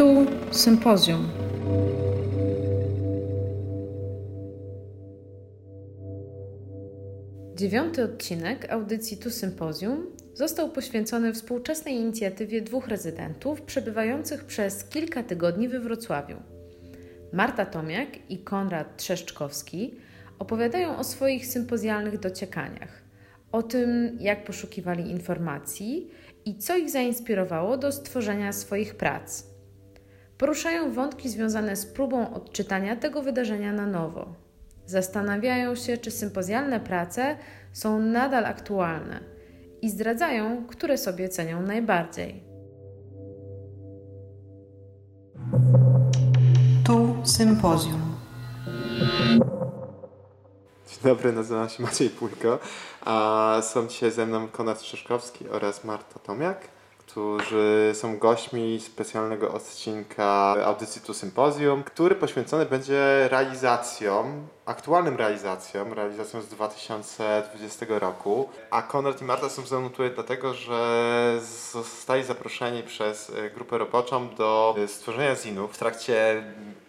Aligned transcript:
Tu 0.00 0.26
sympozjum. 0.50 1.28
Dziewiąty 7.54 8.04
odcinek 8.04 8.72
audycji 8.72 9.16
Tu 9.16 9.30
Sympozjum 9.30 10.06
został 10.34 10.70
poświęcony 10.70 11.32
współczesnej 11.32 11.94
inicjatywie 11.94 12.62
dwóch 12.62 12.88
rezydentów 12.88 13.62
przebywających 13.62 14.44
przez 14.44 14.84
kilka 14.84 15.22
tygodni 15.22 15.68
we 15.68 15.80
Wrocławiu. 15.80 16.36
Marta 17.32 17.66
Tomiak 17.66 18.30
i 18.30 18.38
Konrad 18.38 18.96
Trzeszczkowski 18.96 19.94
opowiadają 20.38 20.96
o 20.96 21.04
swoich 21.04 21.46
sympozjalnych 21.46 22.18
dociekaniach, 22.18 23.02
o 23.52 23.62
tym, 23.62 24.18
jak 24.20 24.44
poszukiwali 24.44 25.10
informacji 25.10 26.10
i 26.44 26.58
co 26.58 26.76
ich 26.76 26.90
zainspirowało 26.90 27.76
do 27.76 27.92
stworzenia 27.92 28.52
swoich 28.52 28.94
prac. 28.94 29.49
Poruszają 30.40 30.92
wątki 30.92 31.28
związane 31.28 31.76
z 31.76 31.86
próbą 31.86 32.34
odczytania 32.34 32.96
tego 32.96 33.22
wydarzenia 33.22 33.72
na 33.72 33.86
nowo. 33.86 34.26
Zastanawiają 34.86 35.74
się, 35.74 35.98
czy 35.98 36.10
sympozjalne 36.10 36.80
prace 36.80 37.36
są 37.72 38.00
nadal 38.00 38.46
aktualne 38.46 39.20
i 39.82 39.90
zdradzają, 39.90 40.66
które 40.66 40.98
sobie 40.98 41.28
cenią 41.28 41.62
najbardziej. 41.62 42.44
Tu 46.86 47.16
sympozjum. 47.24 48.14
Dzień 50.88 50.98
dobry, 51.04 51.32
nazywam 51.32 51.68
się 51.68 51.82
Maciej 51.82 52.10
Pujko, 52.10 52.58
a 53.04 53.56
są 53.62 53.88
dzisiaj 53.88 54.10
ze 54.10 54.26
mną 54.26 54.48
Konrad 54.48 54.82
Szyszkowski 54.82 55.48
oraz 55.48 55.84
Marta 55.84 56.18
Tomiak, 56.18 56.79
którzy 57.10 57.90
są 57.94 58.18
gośćmi 58.18 58.80
specjalnego 58.80 59.52
odcinka 59.52 60.56
audycji 60.64 61.02
Tu 61.02 61.14
Sympozjum, 61.14 61.82
który 61.82 62.14
poświęcony 62.14 62.66
będzie 62.66 63.28
realizacjom, 63.28 64.46
aktualnym 64.66 65.16
realizacjom, 65.16 65.92
realizacjom 65.92 66.42
z 66.42 66.46
2020 66.46 67.86
roku. 67.88 68.48
A 68.70 68.82
Konrad 68.82 69.22
i 69.22 69.24
Marta 69.24 69.48
są 69.48 69.66
ze 69.66 69.80
mną 69.80 69.90
tutaj 69.90 70.10
dlatego, 70.14 70.54
że 70.54 71.40
zostali 71.72 72.24
zaproszeni 72.24 72.82
przez 72.82 73.32
grupę 73.54 73.78
roboczą 73.78 74.34
do 74.34 74.76
stworzenia 74.86 75.36
zinów 75.36 75.74
w 75.74 75.78
trakcie 75.78 76.42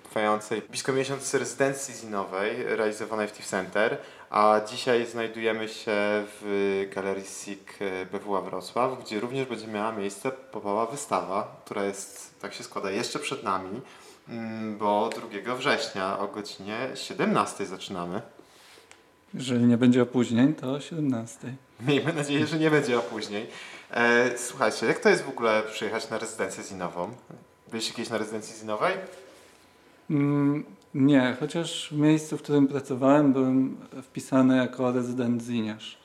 trwającej 0.03 0.61
blisko 0.61 0.93
miesiąc 0.93 1.33
rezydencji 1.33 1.93
zinowej 1.95 2.63
realizowanej 2.63 3.27
w 3.27 3.31
TIF 3.31 3.45
Center, 3.45 3.97
a 4.31 4.61
dzisiaj 4.67 5.05
znajdujemy 5.05 5.69
się 5.69 5.91
w 6.41 6.87
Galerii 6.95 7.25
SIG 7.25 7.79
BWA 8.11 8.41
Wrocław, 8.41 9.03
gdzie 9.03 9.19
również 9.19 9.47
będzie 9.47 9.67
miała 9.67 9.91
miejsce 9.91 10.31
powoła 10.31 10.85
wystawa, 10.85 11.61
która 11.65 11.83
jest, 11.85 12.39
tak 12.41 12.53
się 12.53 12.63
składa, 12.63 12.91
jeszcze 12.91 13.19
przed 13.19 13.43
nami, 13.43 13.81
mm, 14.29 14.77
bo 14.77 15.09
2 15.43 15.55
września 15.55 16.19
o 16.19 16.27
godzinie 16.27 16.77
17 16.95 17.65
zaczynamy. 17.65 18.21
Jeżeli 19.33 19.65
nie 19.65 19.77
będzie 19.77 20.01
opóźnień, 20.01 20.53
to 20.53 20.71
o 20.71 20.79
17. 20.79 21.55
Miejmy 21.87 22.13
nadzieję, 22.13 22.47
że 22.47 22.59
nie 22.59 22.71
będzie 22.71 22.99
opóźnień. 22.99 23.47
E, 23.91 24.37
słuchajcie, 24.37 24.85
jak 24.85 24.99
to 24.99 25.09
jest 25.09 25.23
w 25.23 25.29
ogóle 25.29 25.63
przyjechać 25.71 26.09
na 26.09 26.17
rezydencję 26.17 26.63
zinową? 26.63 27.13
Byliście 27.71 27.93
kiedyś 27.93 28.09
na 28.09 28.17
rezydencji 28.17 28.59
zinowej? 28.59 28.93
Mm, 30.09 30.65
nie, 30.95 31.35
chociaż 31.39 31.89
w 31.91 31.97
miejscu, 31.97 32.37
w 32.37 32.41
którym 32.41 32.67
pracowałem, 32.67 33.33
byłem 33.33 33.77
wpisany 34.03 34.57
jako 34.57 34.91
rezydent 34.91 35.43
ziniarz. 35.43 35.97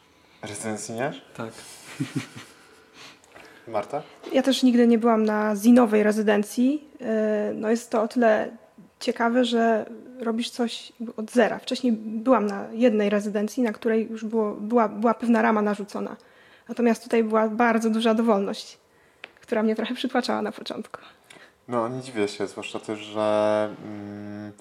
Rezydent 0.43 0.87
ziniarz? 0.87 1.23
Tak. 1.37 1.51
Marta? 3.69 4.03
Ja 4.33 4.43
też 4.43 4.63
nigdy 4.63 4.87
nie 4.87 4.99
byłam 4.99 5.25
na 5.25 5.57
zinowej 5.57 6.03
rezydencji. 6.03 6.89
E, 7.01 7.53
no 7.55 7.71
jest 7.71 7.91
to 7.91 8.03
o 8.03 8.09
tyle 8.09 8.51
ciekawe, 9.01 9.45
że 9.45 9.87
robisz 10.21 10.51
coś 10.51 10.93
od 11.17 11.31
zera. 11.31 11.59
Wcześniej 11.59 11.93
byłam 11.93 12.47
na 12.47 12.67
jednej 12.73 13.11
rezydencji, 13.11 13.63
na 13.63 13.73
której 13.73 14.11
już 14.11 14.25
było, 14.25 14.55
była, 14.55 14.89
była 14.89 15.15
pewna 15.15 15.43
rama 15.43 15.63
narzucona. 15.63 16.17
Natomiast 16.69 17.03
tutaj 17.03 17.25
była 17.25 17.49
bardzo 17.49 17.91
duża 17.91 18.15
dowolność, 18.15 18.79
która 19.41 19.63
mnie 19.63 19.77
trochę 19.77 19.95
przytłaczała 19.95 20.43
na 20.43 20.53
początku. 20.53 21.01
No, 21.69 21.89
nie 21.89 22.03
dziwię 22.03 22.29
się, 22.29 22.47
zwłaszcza 22.47 22.81
też, 22.81 22.99
że 22.99 23.69
mm, 23.85 24.53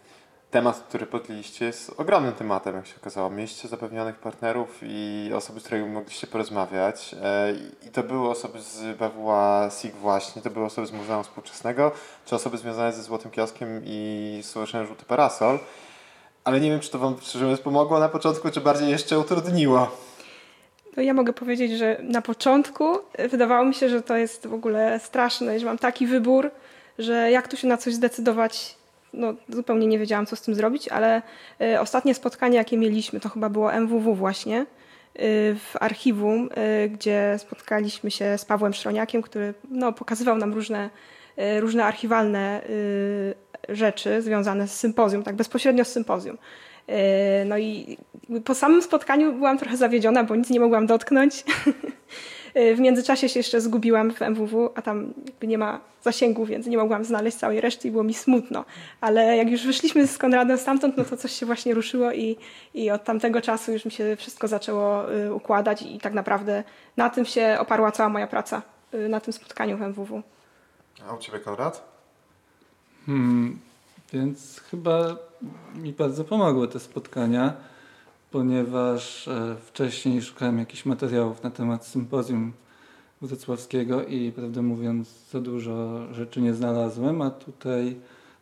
temat, 0.55 0.83
który 0.89 1.05
podjęliście 1.05 1.65
jest 1.65 1.91
ogromnym 1.97 2.33
tematem, 2.33 2.75
jak 2.75 2.87
się 2.87 2.93
okazało. 3.01 3.29
Mieliście 3.29 3.67
zapewnionych 3.67 4.15
partnerów 4.15 4.79
i 4.83 5.31
osoby, 5.35 5.59
z 5.59 5.63
którymi 5.63 5.89
mogliście 5.89 6.27
porozmawiać. 6.27 7.15
E, 7.23 7.53
I 7.87 7.91
to 7.91 8.03
były 8.03 8.29
osoby 8.29 8.61
z 8.61 8.97
BWA 8.97 9.69
SIG 9.81 9.95
właśnie, 9.95 10.41
to 10.41 10.49
były 10.49 10.65
osoby 10.65 10.87
z 10.87 10.91
Muzeum 10.91 11.23
Współczesnego, 11.23 11.91
czy 12.25 12.35
osoby 12.35 12.57
związane 12.57 12.93
ze 12.93 13.03
Złotym 13.03 13.31
Kioskiem 13.31 13.81
i 13.85 14.39
Stowarzyszeniem 14.43 14.87
Żółty 14.87 15.05
Parasol. 15.05 15.59
Ale 16.43 16.59
nie 16.59 16.69
wiem, 16.69 16.79
czy 16.79 16.91
to 16.91 16.99
Wam 16.99 17.15
szczerze 17.21 17.45
mówiąc 17.45 17.61
pomogło 17.61 17.99
na 17.99 18.09
początku, 18.09 18.49
czy 18.51 18.61
bardziej 18.61 18.89
jeszcze 18.89 19.19
utrudniło. 19.19 19.91
No 20.97 21.03
ja 21.03 21.13
mogę 21.13 21.33
powiedzieć, 21.33 21.71
że 21.71 21.97
na 22.03 22.21
początku 22.21 22.97
wydawało 23.29 23.65
mi 23.65 23.73
się, 23.73 23.89
że 23.89 24.01
to 24.01 24.17
jest 24.17 24.47
w 24.47 24.53
ogóle 24.53 24.99
straszne, 24.99 25.59
że 25.59 25.65
mam 25.65 25.77
taki 25.77 26.07
wybór, 26.07 26.51
że 26.99 27.31
jak 27.31 27.47
tu 27.47 27.57
się 27.57 27.67
na 27.67 27.77
coś 27.77 27.93
zdecydować, 27.93 28.75
no 29.15 29.33
zupełnie 29.49 29.87
nie 29.87 29.99
wiedziałam, 29.99 30.25
co 30.25 30.35
z 30.35 30.41
tym 30.41 30.55
zrobić, 30.55 30.87
ale 30.87 31.21
y, 31.61 31.79
ostatnie 31.79 32.15
spotkanie, 32.15 32.57
jakie 32.57 32.77
mieliśmy, 32.77 33.19
to 33.19 33.29
chyba 33.29 33.49
było 33.49 33.73
MWW 33.73 34.15
właśnie, 34.15 34.61
y, 34.61 34.65
w 35.55 35.75
archiwum, 35.79 36.49
y, 36.85 36.89
gdzie 36.89 37.35
spotkaliśmy 37.39 38.11
się 38.11 38.37
z 38.37 38.45
Pawłem 38.45 38.73
Szroniakiem, 38.73 39.21
który 39.21 39.53
no, 39.71 39.93
pokazywał 39.93 40.37
nam 40.37 40.53
różne, 40.53 40.89
różne 41.59 41.85
archiwalne 41.85 42.61
rzeczy 43.69 44.21
związane 44.21 44.67
z 44.67 44.79
sympozjum, 44.79 45.23
tak 45.23 45.35
bezpośrednio 45.35 45.85
z 45.85 45.87
sympozjum. 45.87 46.37
No 47.45 47.57
i 47.57 47.97
po 48.45 48.55
samym 48.55 48.81
spotkaniu 48.81 49.33
byłam 49.33 49.57
trochę 49.57 49.77
zawiedziona, 49.77 50.23
bo 50.23 50.35
nic 50.35 50.49
nie 50.49 50.59
mogłam 50.59 50.87
dotknąć. 50.87 51.43
W 52.55 52.79
międzyczasie 52.79 53.29
się 53.29 53.39
jeszcze 53.39 53.61
zgubiłam 53.61 54.11
w 54.11 54.21
MWW, 54.21 54.69
a 54.75 54.81
tam 54.81 55.13
jakby 55.25 55.47
nie 55.47 55.57
ma 55.57 55.79
zasięgu, 56.03 56.45
więc 56.45 56.67
nie 56.67 56.77
mogłam 56.77 57.05
znaleźć 57.05 57.37
całej 57.37 57.61
reszty 57.61 57.87
i 57.87 57.91
było 57.91 58.03
mi 58.03 58.13
smutno. 58.13 58.65
Ale 59.01 59.37
jak 59.37 59.49
już 59.49 59.65
wyszliśmy 59.65 60.07
z 60.07 60.17
Konradem 60.17 60.57
stamtąd, 60.57 60.97
no 60.97 61.05
to 61.05 61.17
coś 61.17 61.31
się 61.31 61.45
właśnie 61.45 61.73
ruszyło 61.73 62.11
i, 62.11 62.37
i 62.73 62.91
od 62.91 63.03
tamtego 63.03 63.41
czasu 63.41 63.71
już 63.71 63.85
mi 63.85 63.91
się 63.91 64.15
wszystko 64.15 64.47
zaczęło 64.47 65.13
y, 65.13 65.33
układać 65.33 65.81
i 65.81 65.99
tak 65.99 66.13
naprawdę 66.13 66.63
na 66.97 67.09
tym 67.09 67.25
się 67.25 67.57
oparła 67.59 67.91
cała 67.91 68.09
moja 68.09 68.27
praca, 68.27 68.61
y, 68.93 69.09
na 69.09 69.19
tym 69.19 69.33
spotkaniu 69.33 69.77
w 69.77 69.81
MWW. 69.81 70.21
A 71.09 71.13
u 71.13 71.17
Ciebie 71.17 71.39
Konrad? 71.39 71.83
Hmm, 73.05 73.59
więc 74.13 74.59
chyba 74.59 75.15
mi 75.75 75.93
bardzo 75.93 76.23
pomogły 76.23 76.67
te 76.67 76.79
spotkania 76.79 77.53
ponieważ 78.35 79.27
e, 79.27 79.55
wcześniej 79.65 80.21
szukałem 80.21 80.59
jakichś 80.59 80.85
materiałów 80.85 81.43
na 81.43 81.51
temat 81.51 81.85
sympozjum 81.85 82.53
wrocławskiego 83.21 84.05
i 84.05 84.31
prawdę 84.31 84.61
mówiąc 84.61 85.29
za 85.31 85.41
dużo 85.41 86.05
rzeczy 86.13 86.41
nie 86.41 86.53
znalazłem, 86.53 87.21
a 87.21 87.29
tutaj 87.29 87.95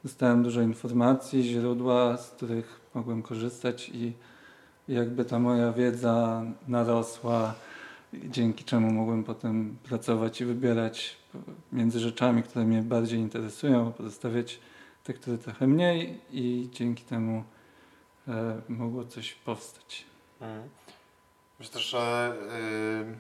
dostałem 0.04 0.44
dużo 0.44 0.62
informacji, 0.62 1.44
źródła, 1.44 2.18
z 2.18 2.32
których 2.32 2.80
mogłem 2.94 3.22
korzystać 3.22 3.90
i 3.94 4.14
jakby 4.88 5.26
ta 5.26 5.40
moja 5.40 5.72
wiedza 5.72 6.46
narosła, 6.68 7.54
dzięki 8.14 8.64
czemu 8.64 8.92
mogłem 8.92 9.24
potem 9.24 9.78
pracować 9.84 10.42
i 10.42 10.46
wybierać 10.46 11.18
między 11.72 12.00
rzeczami, 12.00 12.44
które 12.44 12.66
mnie 12.66 12.82
bardziej 12.82 13.20
interesują, 13.20 13.92
pozostawiać 13.92 14.60
te, 15.04 15.14
które 15.14 15.38
trochę 15.38 15.68
mniej 15.68 16.20
i 16.32 16.70
dzięki 16.72 17.04
temu 17.04 17.44
mogło 18.70 19.04
coś 19.04 19.34
powstać. 19.34 20.06
Mhm. 20.42 20.70
Myślę, 21.60 21.82
że 21.82 22.34
yy, 23.08 23.16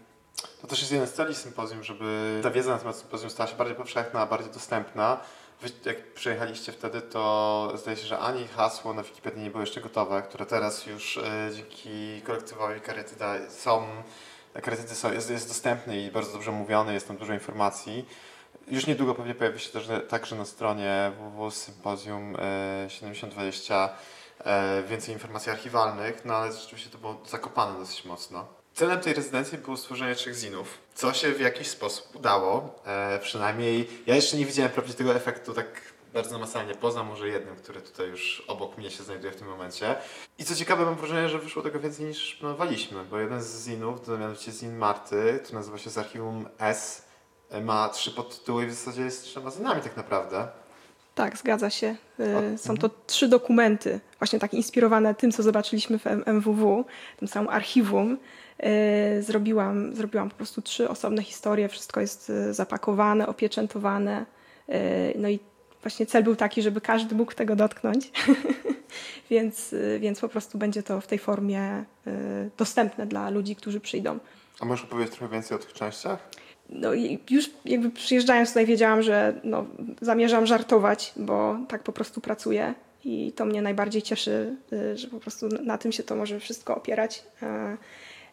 to 0.61 0.67
też 0.67 0.79
jest 0.79 0.91
jeden 0.91 1.07
z 1.07 1.13
celi 1.13 1.35
sympozjum, 1.35 1.83
żeby 1.83 2.39
ta 2.43 2.51
wiedza 2.51 2.71
na 2.71 2.79
temat 2.79 2.95
sympozjum 2.95 3.29
stała 3.29 3.49
się 3.49 3.55
bardziej 3.55 3.75
powszechna, 3.75 4.25
bardziej 4.25 4.53
dostępna. 4.53 5.19
Wy, 5.61 5.69
jak 5.85 6.13
przyjechaliście 6.13 6.71
wtedy, 6.71 7.01
to 7.01 7.73
zdaje 7.75 7.97
się, 7.97 8.07
że 8.07 8.19
ani 8.19 8.47
hasło 8.47 8.93
na 8.93 9.03
Wikipedii 9.03 9.43
nie 9.43 9.49
było 9.49 9.61
jeszcze 9.61 9.81
gotowe, 9.81 10.21
które 10.21 10.45
teraz 10.45 10.85
już 10.85 11.15
yy, 11.15 11.55
dzięki 11.55 12.21
kolektywowi 12.21 12.81
Karytyda 12.81 13.49
są, 13.49 13.87
Karytydy 14.61 14.95
są, 14.95 15.13
jest, 15.13 15.29
jest 15.29 15.47
dostępny 15.47 16.01
i 16.01 16.11
bardzo 16.11 16.33
dobrze 16.33 16.51
mówiony, 16.51 16.93
jest 16.93 17.07
tam 17.07 17.17
dużo 17.17 17.33
informacji. 17.33 18.05
Już 18.67 18.87
niedługo 18.87 19.15
pewnie 19.15 19.35
pojawi 19.35 19.59
się 19.59 19.71
też 19.71 19.89
także 20.09 20.35
na 20.35 20.45
stronie 20.45 21.11
www.sympozjum 21.17 22.31
yy, 22.83 22.89
7020 22.89 23.89
E, 23.89 24.22
więcej 24.87 25.13
informacji 25.13 25.51
archiwalnych, 25.51 26.25
no 26.25 26.35
ale 26.35 26.53
rzeczywiście 26.53 26.89
to 26.89 26.97
było 26.97 27.21
zakopane 27.25 27.79
dosyć 27.79 28.05
mocno. 28.05 28.47
Celem 28.73 28.99
tej 28.99 29.13
rezydencji 29.13 29.57
było 29.57 29.77
stworzenie 29.77 30.15
trzech 30.15 30.35
zinów, 30.35 30.77
co 30.95 31.13
się 31.13 31.31
w 31.31 31.39
jakiś 31.39 31.67
sposób 31.67 32.15
udało. 32.15 32.75
E, 32.85 33.19
przynajmniej 33.19 33.89
ja 34.07 34.15
jeszcze 34.15 34.37
nie 34.37 34.45
widziałem 34.45 34.71
prawdziwie 34.71 34.97
tego 34.97 35.15
efektu 35.15 35.53
tak 35.53 35.93
bardzo 36.13 36.31
namacalnie, 36.31 36.75
poza 36.75 37.03
może 37.03 37.27
jednym, 37.27 37.55
który 37.55 37.81
tutaj 37.81 38.07
już 38.07 38.43
obok 38.47 38.77
mnie 38.77 38.91
się 38.91 39.03
znajduje 39.03 39.31
w 39.31 39.35
tym 39.35 39.47
momencie. 39.47 39.95
I 40.37 40.45
co 40.45 40.55
ciekawe, 40.55 40.85
mam 40.85 40.95
wrażenie, 40.95 41.29
że 41.29 41.39
wyszło 41.39 41.61
tego 41.61 41.79
więcej 41.79 42.05
niż 42.05 42.35
planowaliśmy, 42.35 43.03
bo 43.03 43.19
jeden 43.19 43.43
z 43.43 43.65
zinów, 43.65 44.01
to 44.01 44.17
mianowicie 44.17 44.51
zin 44.51 44.77
Marty, 44.77 45.39
który 45.43 45.57
nazywa 45.57 45.77
się 45.77 45.89
z 45.89 45.97
archiwum 45.97 46.49
S, 46.59 47.05
ma 47.61 47.89
trzy 47.89 48.11
podtytuły 48.11 48.63
i 48.63 48.67
w 48.67 48.73
zasadzie 48.73 49.01
jest 49.01 49.23
trzema 49.23 49.51
zinami 49.51 49.81
tak 49.81 49.97
naprawdę. 49.97 50.47
Tak, 51.15 51.37
zgadza 51.37 51.69
się. 51.69 51.95
Y, 52.53 52.57
są 52.57 52.77
to 52.77 52.89
trzy 53.07 53.27
dokumenty, 53.27 53.99
właśnie 54.19 54.39
tak 54.39 54.53
inspirowane 54.53 55.15
tym, 55.15 55.31
co 55.31 55.43
zobaczyliśmy 55.43 55.99
w 55.99 56.05
MWW, 56.25 56.85
tym 57.17 57.27
samym 57.27 57.49
archiwum. 57.49 58.17
Y, 59.17 59.23
zrobiłam, 59.23 59.95
zrobiłam 59.95 60.29
po 60.29 60.35
prostu 60.35 60.61
trzy 60.61 60.89
osobne 60.89 61.23
historie, 61.23 61.69
wszystko 61.69 62.01
jest 62.01 62.29
y, 62.29 62.53
zapakowane, 62.53 63.27
opieczętowane. 63.27 64.25
No 65.15 65.29
i 65.29 65.39
właśnie 65.81 66.05
cel 66.05 66.23
był 66.23 66.35
taki, 66.35 66.61
żeby 66.61 66.81
każdy 66.81 67.15
mógł 67.15 67.33
tego 67.33 67.55
dotknąć, 67.55 68.11
więc, 69.31 69.75
więc 69.99 70.19
po 70.19 70.29
prostu 70.29 70.57
będzie 70.57 70.83
to 70.83 71.01
w 71.01 71.07
tej 71.07 71.19
formie 71.19 71.83
dostępne 72.57 73.05
dla 73.05 73.29
ludzi, 73.29 73.55
którzy 73.55 73.79
przyjdą. 73.79 74.19
A 74.59 74.65
możesz 74.65 74.85
opowiedzieć 74.85 75.15
trochę 75.15 75.33
więcej 75.33 75.57
o 75.57 75.59
tych 75.59 75.73
częściach? 75.73 76.29
No 76.69 76.89
już 77.29 77.49
jakby 77.65 77.89
przyjeżdżając 77.89 78.49
tutaj 78.49 78.65
wiedziałam, 78.65 79.01
że 79.01 79.33
no, 79.43 79.65
zamierzam 80.01 80.45
żartować, 80.45 81.13
bo 81.17 81.57
tak 81.67 81.83
po 81.83 81.91
prostu 81.91 82.21
pracuję 82.21 82.73
i 83.05 83.31
to 83.35 83.45
mnie 83.45 83.61
najbardziej 83.61 84.01
cieszy, 84.01 84.55
y, 84.73 84.97
że 84.97 85.07
po 85.07 85.19
prostu 85.19 85.47
na 85.47 85.77
tym 85.77 85.91
się 85.91 86.03
to 86.03 86.15
może 86.15 86.39
wszystko 86.39 86.75
opierać. 86.75 87.23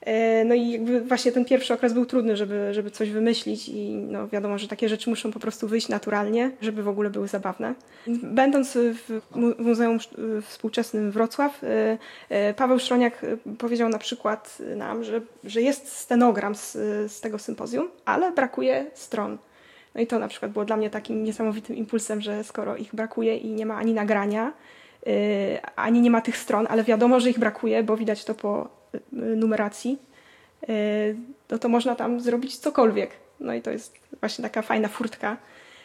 E, 0.00 0.44
no 0.44 0.54
i 0.54 0.70
jakby 0.70 1.00
właśnie 1.00 1.32
ten 1.32 1.44
pierwszy 1.44 1.74
okres 1.74 1.92
był 1.92 2.06
trudny, 2.06 2.36
żeby, 2.36 2.74
żeby 2.74 2.90
coś 2.90 3.10
wymyślić 3.10 3.68
i 3.68 3.94
no 3.94 4.28
wiadomo, 4.28 4.58
że 4.58 4.68
takie 4.68 4.88
rzeczy 4.88 5.10
muszą 5.10 5.32
po 5.32 5.40
prostu 5.40 5.68
wyjść 5.68 5.88
naturalnie, 5.88 6.50
żeby 6.60 6.82
w 6.82 6.88
ogóle 6.88 7.10
były 7.10 7.28
zabawne. 7.28 7.74
Będąc 8.22 8.78
w 8.78 9.20
Muzeum 9.58 9.98
Współczesnym 10.42 11.10
Wrocław, 11.10 11.64
e, 11.64 11.98
e, 12.28 12.54
Paweł 12.54 12.78
Szroniak 12.78 13.26
powiedział 13.58 13.88
na 13.88 13.98
przykład 13.98 14.58
nam, 14.76 15.04
że, 15.04 15.20
że 15.44 15.62
jest 15.62 15.88
stenogram 15.88 16.54
z, 16.54 16.72
z 17.12 17.20
tego 17.20 17.38
sympozjum, 17.38 17.88
ale 18.04 18.32
brakuje 18.32 18.86
stron. 18.94 19.38
No 19.94 20.00
i 20.00 20.06
to 20.06 20.18
na 20.18 20.28
przykład 20.28 20.52
było 20.52 20.64
dla 20.64 20.76
mnie 20.76 20.90
takim 20.90 21.24
niesamowitym 21.24 21.76
impulsem, 21.76 22.20
że 22.20 22.44
skoro 22.44 22.76
ich 22.76 22.94
brakuje 22.94 23.36
i 23.36 23.50
nie 23.52 23.66
ma 23.66 23.76
ani 23.76 23.94
nagrania, 23.94 24.52
ani 25.76 26.00
nie 26.00 26.10
ma 26.10 26.20
tych 26.20 26.36
stron, 26.36 26.66
ale 26.70 26.84
wiadomo, 26.84 27.20
że 27.20 27.30
ich 27.30 27.38
brakuje, 27.38 27.82
bo 27.82 27.96
widać 27.96 28.24
to 28.24 28.34
po 28.34 28.79
numeracji, 29.12 29.98
e, 30.68 30.72
no 31.50 31.58
to 31.58 31.68
można 31.68 31.96
tam 31.96 32.20
zrobić 32.20 32.58
cokolwiek. 32.58 33.10
No 33.40 33.54
i 33.54 33.62
to 33.62 33.70
jest 33.70 33.98
właśnie 34.20 34.42
taka 34.42 34.62
fajna 34.62 34.88
furtka. 34.88 35.36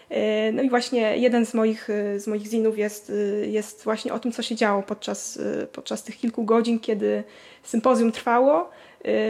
E, 0.09 0.51
no 0.51 0.61
i 0.61 0.69
właśnie 0.69 1.17
jeden 1.17 1.45
z 1.45 1.53
moich, 1.53 1.89
e, 1.89 2.19
z 2.19 2.27
moich 2.27 2.47
zinów 2.47 2.77
jest, 2.77 3.11
jest 3.47 3.83
właśnie 3.83 4.13
o 4.13 4.19
tym, 4.19 4.31
co 4.31 4.41
się 4.41 4.55
działo 4.55 4.83
podczas, 4.83 5.39
podczas 5.71 6.03
tych 6.03 6.17
kilku 6.17 6.43
godzin, 6.43 6.79
kiedy 6.79 7.23
sympozjum 7.63 8.11
trwało, 8.11 8.69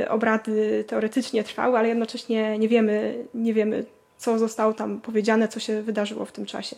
obrady 0.09 0.83
teoretycznie 0.87 1.43
trwały, 1.43 1.77
ale 1.77 1.87
jednocześnie 1.87 2.59
nie 2.59 2.67
wiemy, 2.67 3.25
nie 3.33 3.53
wiemy 3.53 3.85
co 4.17 4.39
zostało 4.39 4.73
tam 4.73 5.01
powiedziane, 5.01 5.47
co 5.47 5.59
się 5.59 5.81
wydarzyło 5.81 6.25
w 6.25 6.31
tym 6.31 6.45
czasie. 6.45 6.75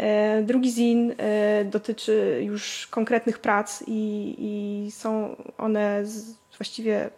E, 0.00 0.42
drugi 0.42 0.70
zin 0.70 1.14
e, 1.18 1.64
dotyczy 1.64 2.40
już 2.44 2.86
konkretnych 2.90 3.38
prac 3.38 3.84
i, 3.86 4.34
i 4.38 4.90
są 4.90 5.36
one 5.58 6.06
z, 6.06 6.34
właściwie. 6.58 7.10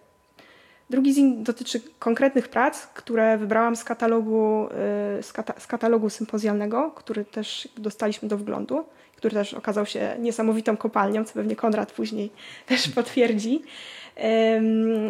Drugi 0.90 1.14
zin 1.14 1.44
dotyczy 1.44 1.80
konkretnych 1.98 2.48
prac, 2.48 2.86
które 2.86 3.38
wybrałam 3.38 3.76
z 3.76 3.84
katalogu, 3.84 4.66
e, 4.66 5.22
z, 5.22 5.32
kata, 5.32 5.54
z 5.60 5.66
katalogu 5.66 6.10
sympozjalnego, 6.10 6.90
który 6.90 7.24
też 7.24 7.68
dostaliśmy 7.76 8.28
do 8.28 8.38
wglądu, 8.38 8.84
który 9.16 9.34
też 9.34 9.54
okazał 9.54 9.86
się 9.86 10.16
niesamowitą 10.18 10.76
kopalnią, 10.76 11.24
co 11.24 11.34
pewnie 11.34 11.56
Konrad 11.56 11.92
później 11.92 12.30
też 12.66 12.88
potwierdzi. 12.88 13.62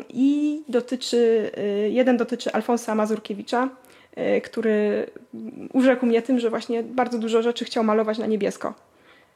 I 0.09 0.63
dotyczy, 0.69 1.51
jeden 1.91 2.17
dotyczy 2.17 2.53
Alfonsa 2.53 2.95
Mazurkiewicza, 2.95 3.69
który 4.45 5.07
urzekł 5.73 6.07
mnie 6.07 6.23
tym, 6.23 6.39
że 6.39 6.51
właśnie 6.51 6.83
bardzo 6.83 7.19
dużo 7.19 7.43
rzeczy 7.43 7.65
chciał 7.65 7.85
malować 7.85 8.19
na 8.19 8.27
niebiesko. 8.27 8.75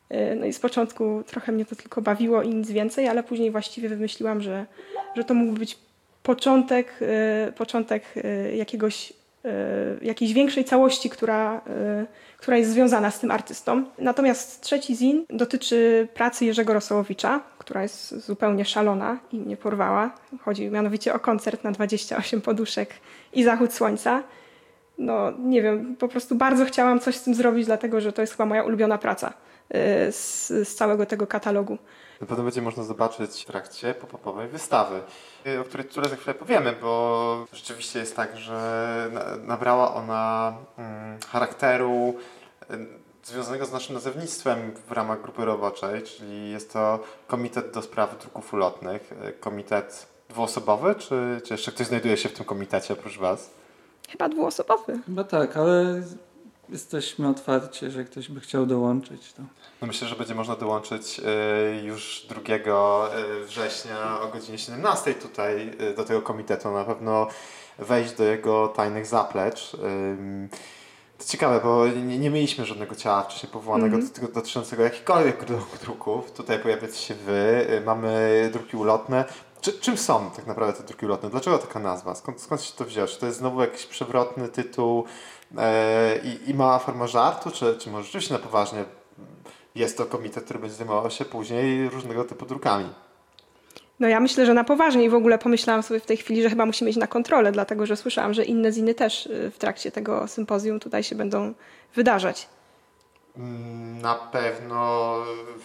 E, 0.08 0.34
no 0.34 0.46
i 0.46 0.52
z 0.52 0.60
początku 0.60 1.22
trochę 1.26 1.52
mnie 1.52 1.64
to 1.64 1.76
tylko 1.76 2.02
bawiło 2.02 2.42
i 2.42 2.48
nic 2.48 2.70
więcej, 2.70 3.08
ale 3.08 3.22
później 3.22 3.50
właściwie 3.50 3.88
wymyśliłam, 3.88 4.40
że, 4.40 4.66
że 5.16 5.24
to 5.24 5.34
mógł 5.34 5.58
być 5.58 5.78
początek, 6.22 6.92
e, 7.00 7.52
początek 7.52 8.02
jakiegoś, 8.56 9.12
jakiejś 10.02 10.32
większej 10.32 10.64
całości, 10.64 11.10
która, 11.10 11.60
która 12.38 12.56
jest 12.56 12.70
związana 12.70 13.10
z 13.10 13.20
tym 13.20 13.30
artystą. 13.30 13.84
Natomiast 13.98 14.60
trzeci 14.60 14.96
zin 14.96 15.24
dotyczy 15.30 16.08
pracy 16.14 16.44
Jerzego 16.44 16.72
Rosołowicza, 16.72 17.40
która 17.58 17.82
jest 17.82 18.26
zupełnie 18.26 18.64
szalona 18.64 19.18
i 19.32 19.36
mnie 19.36 19.56
porwała. 19.56 20.14
Chodzi 20.40 20.70
mianowicie 20.70 21.14
o 21.14 21.18
koncert 21.18 21.64
na 21.64 21.72
28 21.72 22.40
poduszek 22.40 22.90
i 23.32 23.44
zachód 23.44 23.72
słońca 23.72 24.22
no 24.98 25.32
nie 25.38 25.62
wiem, 25.62 25.96
po 25.96 26.08
prostu 26.08 26.34
bardzo 26.34 26.64
chciałam 26.64 27.00
coś 27.00 27.16
z 27.16 27.22
tym 27.22 27.34
zrobić, 27.34 27.66
dlatego 27.66 28.00
że 28.00 28.12
to 28.12 28.20
jest 28.20 28.32
chyba 28.32 28.46
moja 28.46 28.62
ulubiona 28.62 28.98
praca 28.98 29.28
y, 29.28 30.12
z, 30.12 30.48
z 30.48 30.74
całego 30.74 31.06
tego 31.06 31.26
katalogu. 31.26 31.78
Na 32.20 32.26
pewno 32.26 32.44
będzie 32.44 32.62
można 32.62 32.82
zobaczyć 32.82 33.42
w 33.42 33.46
trakcie 33.46 33.94
pop-upowej 33.94 34.48
wystawy, 34.48 35.00
y, 35.46 35.60
o 35.60 35.64
której 35.64 35.86
które 35.86 36.08
za 36.08 36.16
chwilę 36.16 36.34
powiemy, 36.34 36.74
bo 36.80 37.46
rzeczywiście 37.52 37.98
jest 37.98 38.16
tak, 38.16 38.36
że 38.36 39.10
nabrała 39.44 39.94
ona 39.94 40.54
mm, 40.78 41.18
charakteru 41.28 42.14
y, 42.70 42.76
związanego 43.22 43.66
z 43.66 43.72
naszym 43.72 43.94
nazewnictwem 43.94 44.72
w 44.88 44.92
ramach 44.92 45.22
grupy 45.22 45.44
roboczej, 45.44 46.02
czyli 46.02 46.50
jest 46.50 46.72
to 46.72 46.98
Komitet 47.26 47.74
do 47.74 47.82
Spraw 47.82 48.18
Druków 48.18 48.54
Ulotnych, 48.54 49.12
komitet 49.40 50.06
dwuosobowy, 50.28 50.94
czy, 50.94 51.40
czy 51.44 51.54
jeszcze 51.54 51.72
ktoś 51.72 51.86
znajduje 51.86 52.16
się 52.16 52.28
w 52.28 52.32
tym 52.32 52.44
komitecie 52.44 52.94
oprócz 52.94 53.18
Was? 53.18 53.50
Chyba 54.08 54.28
dwuosobowy. 54.28 54.98
Chyba 55.06 55.24
tak, 55.24 55.56
ale 55.56 56.02
jesteśmy 56.68 57.28
otwarci, 57.28 57.90
że 57.90 58.04
ktoś 58.04 58.28
by 58.28 58.40
chciał 58.40 58.66
dołączyć. 58.66 59.32
To. 59.32 59.42
No 59.80 59.86
myślę, 59.86 60.08
że 60.08 60.16
będzie 60.16 60.34
można 60.34 60.56
dołączyć 60.56 61.20
y, 61.20 61.82
już 61.82 62.26
2 62.28 62.40
y, 62.40 63.46
września 63.46 64.20
o 64.20 64.28
godzinie 64.28 64.58
17 64.58 65.14
tutaj 65.14 65.70
y, 65.80 65.94
do 65.94 66.04
tego 66.04 66.22
komitetu. 66.22 66.70
Na 66.70 66.84
pewno 66.84 67.28
wejść 67.78 68.12
do 68.12 68.24
jego 68.24 68.68
tajnych 68.68 69.06
zaplecz. 69.06 69.76
To 71.18 71.24
ciekawe, 71.24 71.60
bo 71.64 71.86
nie, 71.86 72.18
nie 72.18 72.30
mieliśmy 72.30 72.64
żadnego 72.66 72.94
ciała 72.94 73.22
wcześniej 73.22 73.52
powołanego 73.52 73.96
mm 73.96 74.08
-hmm. 74.08 74.32
dotyczącego 74.32 74.82
jakichkolwiek 74.82 75.44
druków. 75.80 76.32
Tutaj 76.32 76.58
pojawiacie 76.58 76.94
się 76.94 77.14
wy, 77.14 77.66
mamy 77.86 78.50
druki 78.52 78.76
ulotne. 78.76 79.24
Czy, 79.66 79.72
czym 79.72 79.96
są 79.96 80.30
tak 80.36 80.46
naprawdę 80.46 80.80
te 80.80 80.86
druki 80.86 81.06
ulotne? 81.06 81.30
Dlaczego 81.30 81.58
taka 81.58 81.80
nazwa? 81.80 82.14
Skąd, 82.14 82.40
skąd 82.40 82.62
się 82.62 82.72
to 82.76 82.84
wziął? 82.84 83.06
Czy 83.06 83.18
to 83.18 83.26
jest 83.26 83.38
znowu 83.38 83.60
jakiś 83.60 83.86
przewrotny 83.86 84.48
tytuł 84.48 85.04
e, 85.58 86.18
i, 86.18 86.50
i 86.50 86.54
mała 86.54 86.78
forma 86.78 87.06
żartu, 87.06 87.50
czy, 87.50 87.76
czy 87.78 87.90
może 87.90 88.04
rzeczywiście 88.04 88.34
na 88.34 88.40
poważnie 88.40 88.84
jest 89.74 89.98
to 89.98 90.06
komitet, 90.06 90.44
który 90.44 90.58
będzie 90.58 90.76
zajmował 90.76 91.10
się 91.10 91.24
później 91.24 91.88
różnego 91.88 92.24
typu 92.24 92.46
drukami? 92.46 92.88
No 94.00 94.08
ja 94.08 94.20
myślę, 94.20 94.46
że 94.46 94.54
na 94.54 94.64
poważnie 94.64 95.04
i 95.04 95.08
w 95.08 95.14
ogóle 95.14 95.38
pomyślałam 95.38 95.82
sobie 95.82 96.00
w 96.00 96.06
tej 96.06 96.16
chwili, 96.16 96.42
że 96.42 96.50
chyba 96.50 96.66
musimy 96.66 96.90
iść 96.90 96.98
na 96.98 97.06
kontrolę, 97.06 97.52
dlatego 97.52 97.86
że 97.86 97.96
słyszałam, 97.96 98.34
że 98.34 98.44
inne 98.44 98.72
ziny 98.72 98.94
też 98.94 99.26
y, 99.26 99.50
w 99.50 99.58
trakcie 99.58 99.92
tego 99.92 100.28
sympozjum 100.28 100.80
tutaj 100.80 101.02
się 101.02 101.14
będą 101.14 101.54
wydarzać. 101.94 102.48
Mm, 103.38 104.02
na 104.02 104.14
pewno 104.14 105.14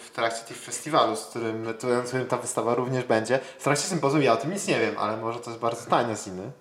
w 0.04 0.10
trakcie 0.10 0.44
tych 0.44 0.56
festiwalu, 0.56 1.16
z 1.16 1.26
którym, 1.26 1.74
z 2.04 2.08
którym 2.08 2.26
ta 2.26 2.36
wystawa 2.36 2.74
również 2.74 3.04
będzie. 3.04 3.38
W 3.58 3.64
trakcie 3.64 3.84
sympozjum 3.84 4.22
ja 4.22 4.32
o 4.32 4.36
tym 4.36 4.52
nic 4.52 4.66
nie 4.66 4.80
wiem, 4.80 4.94
ale 4.98 5.16
może 5.16 5.40
to 5.40 5.50
jest 5.50 5.62
bardzo 5.62 5.90
tajne 5.90 6.16
z 6.16 6.26
inny. 6.26 6.52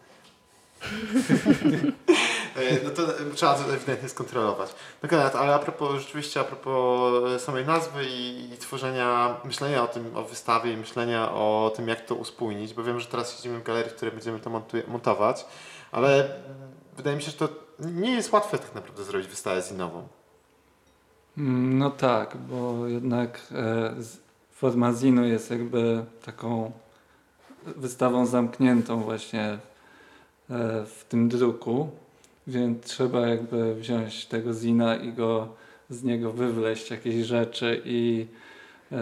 no 2.84 2.90
to 2.90 3.02
trzeba 3.36 3.54
to 3.54 3.74
ewidentnie 3.74 4.10
skontrolować. 4.10 4.76
No 5.04 5.10
ale 5.40 5.56
a 5.56 5.60
propos, 5.60 6.02
rzeczywiście 6.02 6.40
a 6.40 6.44
propos 6.44 7.42
samej 7.42 7.66
nazwy 7.66 8.06
i, 8.06 8.54
i, 8.54 8.58
tworzenia, 8.58 9.38
myślenia 9.44 9.84
o 9.84 9.88
tym, 9.88 10.18
o 10.18 10.24
wystawie 10.24 10.74
i 10.74 10.78
myślenia 10.78 11.32
o 11.32 11.72
tym, 11.76 11.88
jak 11.88 12.06
to 12.06 12.16
uspójnić, 12.16 12.74
bo 12.74 12.84
wiem, 12.84 13.00
że 13.00 13.08
teraz 13.08 13.38
siedzimy 13.38 13.60
w 13.60 13.64
galerii, 13.64 13.92
w 13.92 13.96
której 13.96 14.12
będziemy 14.12 14.40
to 14.40 14.50
montować, 14.88 15.46
ale 15.92 16.30
wydaje 16.98 17.16
mi 17.16 17.22
się, 17.22 17.32
że 17.32 17.38
to 17.38 17.50
nie 17.80 18.12
jest 18.12 18.32
łatwe 18.32 18.58
tak 18.58 18.76
naprawdę 18.76 19.04
zrobić 19.04 19.28
wystawę 19.28 19.62
zinową. 19.62 20.00
Mm, 20.00 20.21
no 21.38 21.90
tak, 21.90 22.38
bo 22.50 22.88
jednak 22.88 23.42
e, 23.52 23.94
forma 24.52 24.94
zinu 24.94 25.26
jest 25.26 25.52
jakby 25.52 26.06
taką 26.26 26.72
wystawą 27.66 28.26
zamkniętą 28.26 29.04
właśnie 29.04 29.44
e, 29.44 29.58
w 30.86 31.06
tym 31.10 31.30
druku, 31.30 31.90
więc 32.48 32.86
trzeba 32.86 33.28
jakby 33.28 33.76
wziąć 33.76 34.26
tego 34.26 34.54
zina 34.54 34.96
i 34.96 35.14
go 35.14 35.48
z 35.90 36.04
niego 36.04 36.32
wywleść 36.32 36.92
jakieś 36.92 37.26
rzeczy 37.26 37.82
i 37.86 38.26
e, 38.92 38.98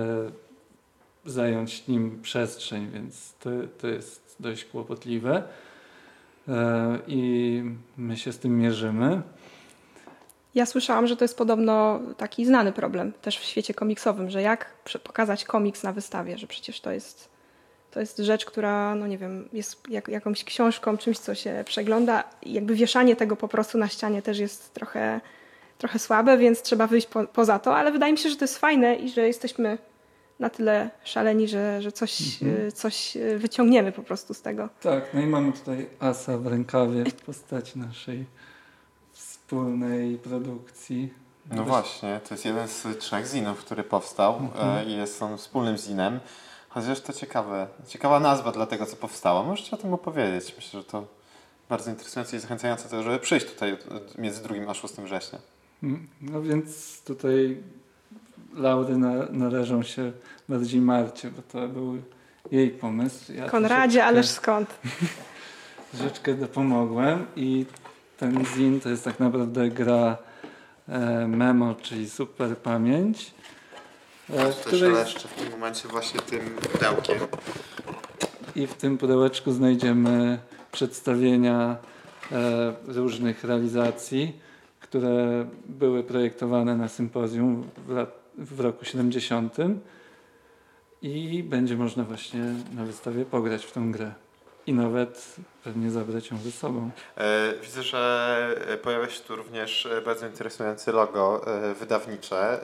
zająć 1.26 1.88
nim 1.88 2.22
przestrzeń, 2.22 2.90
więc 2.94 3.34
to, 3.40 3.50
to 3.82 3.88
jest 3.88 4.36
dość 4.40 4.66
kłopotliwe 4.66 5.44
i 7.08 7.64
my 7.98 8.18
się 8.18 8.32
z 8.32 8.40
tym 8.40 8.60
mierzymy. 8.60 9.22
Ja 10.56 10.66
słyszałam, 10.66 11.08
że 11.08 11.18
to 11.18 11.24
jest 11.24 11.38
podobno 11.38 12.00
taki 12.18 12.46
znany 12.46 12.72
problem 12.72 13.14
też 13.22 13.40
w 13.40 13.44
świecie 13.44 13.74
komiksowym, 13.74 14.30
że 14.30 14.42
jak 14.42 14.66
pokazać 15.04 15.46
komiks 15.46 15.84
na 15.84 15.94
wystawie, 15.94 16.38
że 16.38 16.48
przecież 16.48 16.82
to 16.82 16.92
jest, 16.92 17.30
to 17.92 18.00
jest 18.00 18.18
rzecz, 18.18 18.46
która, 18.46 18.96
no 18.96 19.08
nie 19.08 19.18
wiem, 19.18 19.50
jest 19.54 19.90
jak, 19.90 20.08
jakąś 20.08 20.44
książką, 20.44 20.98
czymś, 20.98 21.20
co 21.20 21.36
się 21.36 21.64
przegląda 21.66 22.24
i 22.44 22.54
jakby 22.54 22.76
wieszanie 22.76 23.16
tego 23.16 23.36
po 23.36 23.48
prostu 23.48 23.78
na 23.78 23.88
ścianie 23.88 24.22
też 24.22 24.40
jest 24.40 24.74
trochę 24.74 25.22
trochę 25.78 26.00
słabe, 26.00 26.38
więc 26.38 26.62
trzeba 26.62 26.88
wyjść 26.88 27.08
po, 27.08 27.24
poza 27.24 27.60
to, 27.60 27.76
ale 27.76 27.92
wydaje 27.92 28.12
mi 28.14 28.18
się, 28.18 28.30
że 28.30 28.36
to 28.36 28.44
jest 28.44 28.58
fajne 28.58 28.96
i 28.96 29.10
że 29.10 29.28
jesteśmy 29.28 29.78
na 30.40 30.50
tyle 30.50 30.90
szaleni, 31.04 31.48
że, 31.48 31.82
że 31.82 31.92
coś, 31.92 32.42
Mhm. 32.44 32.68
y, 32.68 32.72
coś 32.72 33.18
y, 33.18 33.38
wyciągniemy 33.38 33.92
po 33.92 34.04
prostu 34.04 34.34
z 34.34 34.42
tego. 34.42 34.70
Tak, 34.82 35.14
no 35.14 35.22
i 35.22 35.26
mamy 35.26 35.54
tutaj 35.54 35.90
asa 36.00 36.38
w 36.38 36.48
rękawie 36.48 37.06
w 37.06 37.14
postaci 37.14 37.80
naszej 37.80 38.26
wspólnej 39.54 40.18
produkcji. 40.18 41.14
No 41.52 41.64
właśnie, 41.64 42.20
to 42.28 42.34
jest 42.34 42.46
jeden 42.46 42.68
z 42.68 42.88
trzech 43.00 43.28
zinów, 43.28 43.60
który 43.60 43.84
powstał 43.84 44.36
Mhm. 44.38 44.78
e, 44.78 44.86
i 44.86 44.98
jest 44.98 45.24
on 45.24 45.38
wspólnym 45.38 45.78
zinem. 45.78 46.20
Chociaż 46.70 47.02
to 47.02 47.14
ciekawe, 47.14 47.68
ciekawa 47.88 48.20
nazwa 48.20 48.52
dla 48.52 48.66
tego, 48.66 48.86
co 48.86 48.96
powstało. 48.96 49.44
Możecie 49.44 49.72
o 49.72 49.78
tym 49.78 49.94
opowiedzieć. 49.94 50.54
Myślę, 50.56 50.80
że 50.80 50.84
to 50.86 51.04
bardzo 51.70 51.90
interesujące 51.92 52.38
i 52.38 52.40
zachęcające 52.40 52.90
to, 52.90 53.04
żeby 53.04 53.20
przyjść 53.20 53.46
tutaj 53.46 53.78
między 54.18 54.44
2 54.44 54.56
a 54.70 54.74
6 54.74 54.94
września. 54.94 55.40
Mm, 55.84 56.08
No 56.22 56.42
więc 56.42 57.02
tutaj 57.02 57.58
laury 58.54 58.98
na, 58.98 59.14
należą 59.30 59.84
się 59.84 60.12
bardziej 60.50 60.82
Marcie, 60.82 61.32
bo 61.32 61.42
to 61.42 61.68
był 61.68 61.98
jej 62.52 62.70
pomysł. 62.70 63.34
Ja 63.34 63.50
Konradzie, 63.50 63.78
troszeczkę- 63.84 64.06
ależ 64.06 64.28
skąd? 64.30 64.70
troszeczkę 65.94 66.34
dopomogłem 66.34 67.26
i 67.36 67.66
ten 68.20 68.46
zin 68.46 68.80
to 68.80 68.90
jest 68.90 69.04
tak 69.04 69.20
naprawdę 69.20 69.70
gra 69.70 70.18
e, 70.88 71.28
memo, 71.28 71.76
czyli 71.82 72.10
super 72.10 72.58
pamięć. 72.58 73.34
E, 74.30 74.52
w 74.52 74.56
której, 74.56 74.80
szeleszczę 74.80 75.28
w 75.28 75.34
tym 75.34 75.52
momencie 75.52 75.88
właśnie 75.88 76.20
tym 76.20 76.40
pudełkiem. 76.72 77.18
I 78.56 78.68
w 78.68 78.74
tym 78.74 78.98
pudełeczku 78.98 79.52
znajdziemy 79.52 80.40
przedstawienia 80.72 81.78
e, 82.32 82.74
różnych 82.88 83.44
realizacji, 83.44 84.40
które 84.80 85.46
były 85.66 86.04
projektowane 86.04 86.76
na 86.76 86.88
sympozjum 86.88 87.70
w, 87.88 87.90
lat, 87.90 88.20
w 88.38 88.60
roku 88.60 88.86
70. 88.86 89.58
I 91.02 91.44
będzie 91.44 91.78
można 91.78 92.04
właśnie 92.04 92.44
na 92.76 92.86
wystawie 92.86 93.26
pograć 93.26 93.66
w 93.66 93.72
tą 93.72 93.92
grę. 93.92 94.12
I 94.70 94.74
nawet 94.74 95.36
pewnie 95.64 95.92
zabrać 95.92 96.32
ją 96.32 96.38
ze 96.38 96.52
sobą. 96.52 96.90
E, 97.18 97.54
Widzę, 97.62 97.84
że 97.84 98.56
e, 98.68 98.78
pojawia 98.78 99.10
się 99.10 99.22
tu 99.24 99.36
również 99.36 99.86
e, 99.86 100.02
bardzo 100.02 100.28
interesujące 100.28 100.92
logo 100.92 101.42
e, 101.48 101.74
wydawnicze 101.74 102.60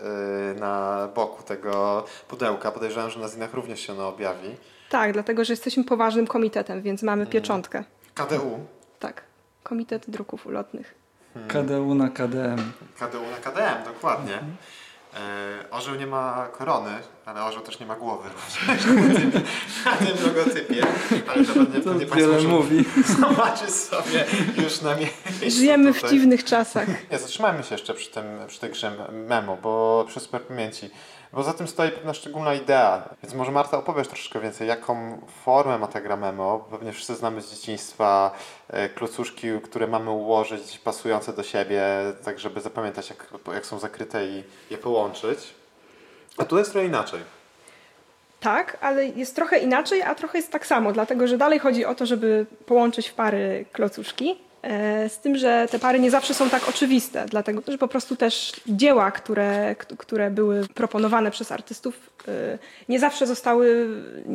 e, 0.55 0.59
na 0.59 1.07
boku 1.15 1.43
tego 1.43 2.05
pudełka. 2.27 2.71
Podejrzewam, 2.71 3.09
że 3.11 3.19
na 3.19 3.27
zinach 3.27 3.53
również 3.53 3.79
się 3.79 3.93
ono 3.93 4.07
objawi. 4.07 4.49
Tak, 4.89 5.13
dlatego, 5.13 5.45
że 5.45 5.53
jesteśmy 5.53 5.83
poważnym 5.83 6.27
komitetem, 6.27 6.81
więc 6.81 7.03
mamy 7.03 7.21
Mhm. 7.21 7.31
pieczątkę. 7.31 7.83
KDU. 8.15 8.59
Tak, 8.99 9.21
Komitet 9.63 10.05
Druków 10.09 10.47
Ulotnych. 10.47 10.95
KDU 11.47 11.95
na 11.95 12.09
KDM. 12.09 12.71
KDU 12.99 13.21
na 13.31 13.37
KDM, 13.51 13.83
dokładnie. 13.93 14.35
E, 14.35 14.41
orzeł 15.71 15.95
nie 15.95 16.07
ma 16.07 16.47
korony, 16.57 16.91
ale 17.25 17.43
orzeł 17.43 17.61
też 17.61 17.79
nie 17.79 17.85
ma 17.85 17.95
głowy. 17.95 18.29
Na 19.85 19.91
tym 19.91 20.17
logotypie. 20.25 20.83
Ale 21.27 21.45
to 21.45 21.53
pewnie, 21.53 21.79
To 21.81 21.89
pewnie 21.89 22.05
wiele 22.05 22.33
Państwo 22.33 22.49
mówi. 22.49 22.85
zobaczyć 23.19 23.69
sobie 23.69 24.25
już 24.63 24.81
na 24.81 24.95
miejscu. 24.95 25.59
Żyjemy 25.59 25.93
w 25.93 25.95
tutaj. 25.95 26.09
dziwnych 26.09 26.43
czasach. 26.43 26.87
Nie, 27.11 27.19
zatrzymajmy 27.19 27.63
się 27.63 27.75
jeszcze 27.75 27.93
przy, 27.93 28.11
tym, 28.11 28.25
przy 28.47 28.59
tej 28.59 28.71
grze 28.71 28.91
memo, 29.11 29.57
bo 29.57 30.05
przy 30.07 30.19
super 30.19 30.41
pamięci. 30.41 30.89
Bo 31.35 31.43
za 31.43 31.53
tym 31.53 31.67
stoi 31.67 31.91
pewna 31.91 32.13
szczególna 32.13 32.53
idea. 32.53 33.09
Więc 33.23 33.35
może 33.35 33.51
Marta 33.51 33.77
opowiesz 33.77 34.07
troszeczkę 34.07 34.39
więcej, 34.39 34.67
jaką 34.67 35.21
formę 35.43 35.77
ma 35.77 35.87
ta 35.87 36.01
gra 36.01 36.17
memo. 36.17 36.67
Pewnie 36.71 36.91
wszyscy 36.91 37.15
znamy 37.15 37.41
z 37.41 37.51
dzieciństwa 37.51 38.31
e, 38.69 38.89
klocuszki, 38.89 39.47
które 39.63 39.87
mamy 39.87 40.11
ułożyć 40.11 40.79
pasujące 40.79 41.33
do 41.33 41.43
siebie, 41.43 41.83
tak 42.23 42.39
żeby 42.39 42.61
zapamiętać 42.61 43.09
jak, 43.09 43.27
jak 43.53 43.65
są 43.65 43.79
zakryte 43.79 44.25
i 44.25 44.43
je 44.69 44.77
połączyć. 44.77 45.39
A 46.37 46.45
tu 46.45 46.57
jest 46.57 46.71
trochę 46.71 46.87
inaczej. 46.87 47.19
Tak, 48.39 48.77
ale 48.81 49.05
jest 49.05 49.35
trochę 49.35 49.57
inaczej, 49.57 50.01
a 50.01 50.15
trochę 50.15 50.37
jest 50.37 50.51
tak 50.51 50.67
samo, 50.67 50.91
dlatego 50.91 51.27
że 51.27 51.37
dalej 51.37 51.59
chodzi 51.59 51.85
o 51.85 51.95
to, 51.95 52.05
żeby 52.05 52.45
połączyć 52.65 53.07
w 53.07 53.13
pary 53.13 53.65
klocuszki. 53.71 54.37
E, 54.65 55.09
Z 55.09 55.19
tym, 55.19 55.37
że 55.37 55.67
te 55.71 55.79
pary 55.79 55.99
nie 55.99 56.11
zawsze 56.11 56.33
są 56.33 56.49
tak 56.49 56.69
oczywiste, 56.69 57.25
dlatego 57.29 57.61
że 57.67 57.77
po 57.77 57.87
prostu 57.87 58.15
też 58.15 58.53
dzieła, 58.67 59.11
które, 59.11 59.75
które 59.97 60.31
były 60.31 60.67
proponowane 60.67 61.31
przez 61.31 61.51
artystów, 61.51 62.09
e, 62.27 62.57
nie 62.89 62.99
zawsze 62.99 63.27
zostały, 63.27 63.87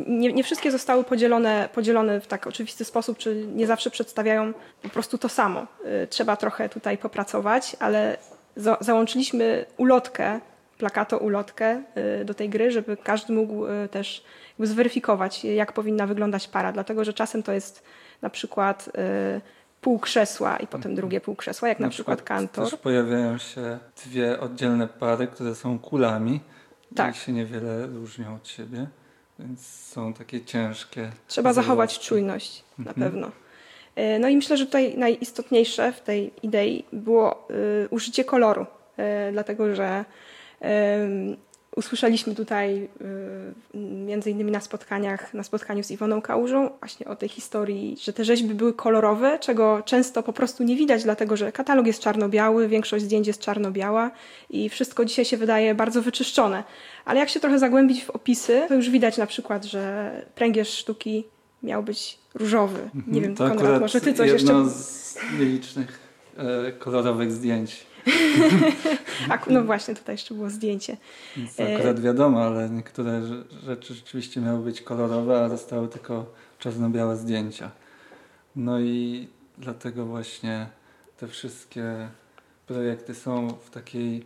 nie, 0.07 0.33
nie 0.33 0.43
wszystkie 0.43 0.71
zostały 0.71 1.03
podzielone, 1.03 1.69
podzielone 1.73 2.21
w 2.21 2.27
tak 2.27 2.47
oczywisty 2.47 2.85
sposób, 2.85 3.17
czy 3.17 3.45
nie 3.55 3.67
zawsze 3.67 3.89
przedstawiają 3.89 4.53
po 4.81 4.89
prostu 4.89 5.17
to 5.17 5.29
samo. 5.29 5.67
E, 5.85 6.07
Trzeba 6.07 6.35
trochę 6.35 6.69
tutaj 6.69 6.97
popracować, 6.97 7.75
ale 7.79 8.17
za, 8.55 8.77
załączyliśmy 8.81 9.65
ulotkę 9.77 10.39
plakato 10.77 11.17
ulotkę 11.17 11.83
do 12.25 12.33
tej 12.33 12.49
gry, 12.49 12.71
żeby 12.71 12.97
każdy 12.97 13.33
mógł 13.33 13.65
też 13.91 14.23
zweryfikować, 14.59 15.45
jak 15.45 15.73
powinna 15.73 16.07
wyglądać 16.07 16.47
para, 16.47 16.71
dlatego 16.71 17.03
że 17.03 17.13
czasem 17.13 17.43
to 17.43 17.51
jest 17.51 17.83
na 18.21 18.29
przykład 18.29 18.89
pół 19.81 19.99
krzesła 19.99 20.57
i 20.57 20.67
potem 20.67 20.95
drugie 20.95 21.21
pół 21.21 21.35
krzesła, 21.35 21.67
jak 21.69 21.79
na, 21.79 21.89
przykład, 21.89 22.21
kantor. 22.21 22.69
Też 22.69 22.79
pojawiają 22.79 23.37
się 23.37 23.79
dwie 24.05 24.39
oddzielne 24.39 24.87
pary, 24.87 25.27
które 25.27 25.55
są 25.55 25.79
kulami 25.79 26.39
Tak. 26.95 27.15
i 27.15 27.19
się 27.19 27.31
niewiele 27.31 27.87
różnią 27.87 28.35
od 28.35 28.47
siebie, 28.47 28.87
więc 29.39 29.67
są 29.67 30.13
takie 30.13 30.41
ciężkie. 30.45 31.11
Trzeba 31.27 31.53
zachować 31.53 31.99
czujność 31.99 32.63
na 32.77 32.91
Mhm. 32.91 33.11
pewno. 33.11 33.27
Y, 33.97 34.19
No 34.19 34.27
i 34.29 34.35
myślę, 34.35 34.57
że 34.57 34.65
tutaj 34.65 34.97
najistotniejsze 34.97 35.91
w 35.93 36.01
tej 36.01 36.33
idei 36.43 36.85
było 36.93 37.47
y, 37.85 37.87
użycie 37.89 38.23
koloru, 38.23 38.61
y, 38.61 39.31
dlatego 39.31 39.75
że 39.75 40.05
usłyszeliśmy 41.75 42.35
tutaj 42.35 42.89
y, 43.75 43.77
między 43.77 44.31
innymi 44.31 44.51
na 44.51 44.59
spotkaniach, 44.59 45.33
na 45.33 45.43
spotkaniu 45.43 45.83
z 45.83 45.91
Iwoną 45.91 46.21
Kałużą 46.21 46.69
właśnie 46.79 47.07
o 47.07 47.15
tej 47.15 47.29
historii, 47.29 47.97
że 48.01 48.13
te 48.13 48.25
rzeźby 48.25 48.55
były 48.55 48.73
kolorowe, 48.73 49.39
czego 49.39 49.81
często 49.85 50.23
po 50.23 50.33
prostu 50.33 50.63
nie 50.63 50.75
widać, 50.75 51.03
dlatego 51.03 51.37
że 51.37 51.51
katalog 51.51 51.87
jest 51.87 52.01
czarno-biały, 52.01 52.67
większość 52.67 53.05
zdjęć 53.05 53.27
jest 53.27 53.41
czarno-biała 53.41 54.11
i 54.49 54.69
wszystko 54.69 55.05
dzisiaj 55.05 55.25
się 55.25 55.37
wydaje 55.37 55.75
bardzo 55.75 56.01
wyczyszczone. 56.01 56.63
Ale 57.05 57.19
jak 57.19 57.29
się 57.29 57.39
trochę 57.39 57.59
zagłębić 57.59 58.03
w 58.03 58.09
opisy, 58.09 58.61
to 58.67 58.73
już 58.73 58.89
widać 58.89 59.17
na 59.17 59.25
przykład, 59.25 59.65
że 59.65 60.11
pręgierz 60.35 60.69
sztuki 60.69 61.23
miał 61.63 61.83
być 61.83 62.17
różowy. 62.33 62.89
Nie 63.07 63.21
wiem, 63.21 63.35
to 63.35 63.47
Konrad, 63.47 63.81
może 63.81 64.01
ty 64.01 64.13
coś 64.13 64.31
jedno 64.31 64.59
jeszcze... 64.59 64.75
z 64.75 65.17
nielicznych 65.39 65.99
e, 66.37 66.71
kolorowych 66.71 67.31
zdjęć. 67.31 67.85
No 69.47 69.63
właśnie, 69.63 69.95
tutaj 69.95 70.13
jeszcze 70.15 70.33
było 70.33 70.49
zdjęcie. 70.49 70.97
To 71.57 71.63
E, 71.63 71.75
akurat 71.75 71.99
wiadomo, 71.99 72.43
ale 72.43 72.69
niektóre 72.69 73.21
rze- 73.21 73.43
rzeczy 73.65 73.93
rzeczywiście 73.93 74.41
miały 74.41 74.59
być 74.63 74.81
kolorowe, 74.81 75.43
a 75.43 75.49
zostały 75.49 75.87
tylko 75.87 76.25
czarno-białe 76.59 77.17
zdjęcia. 77.17 77.71
No 78.55 78.79
i 78.79 79.27
dlatego 79.57 80.05
właśnie 80.05 80.67
te 81.17 81.27
wszystkie 81.27 82.09
projekty 82.67 83.15
są 83.15 83.47
w 83.65 83.69
takiej 83.69 84.25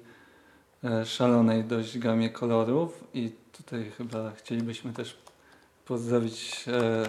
e, 0.83 1.05
szalonej 1.05 1.63
dość 1.63 1.99
gamie 1.99 2.29
kolorów 2.29 3.03
i 3.13 3.31
tutaj 3.51 3.91
chyba 3.97 4.31
chcielibyśmy 4.31 4.93
też 4.93 5.17
pozdrowić 5.85 6.65
e, 6.67 7.03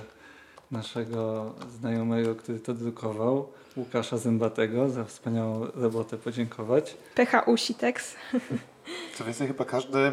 naszego 0.71 1.55
znajomego, 1.79 2.35
który 2.35 2.61
to 2.61 2.75
drukował, 2.75 3.49
Łukasza 3.77 4.17
Zębatego, 4.17 4.91
za 4.91 5.05
wspaniałą 5.05 5.67
robotę 5.75 6.17
podziękować. 6.17 6.97
PHU 7.15 7.57
Sitex. 7.57 8.15
Co 9.15 9.25
więcej, 9.25 9.47
chyba 9.49 9.65
każdy 9.65 10.13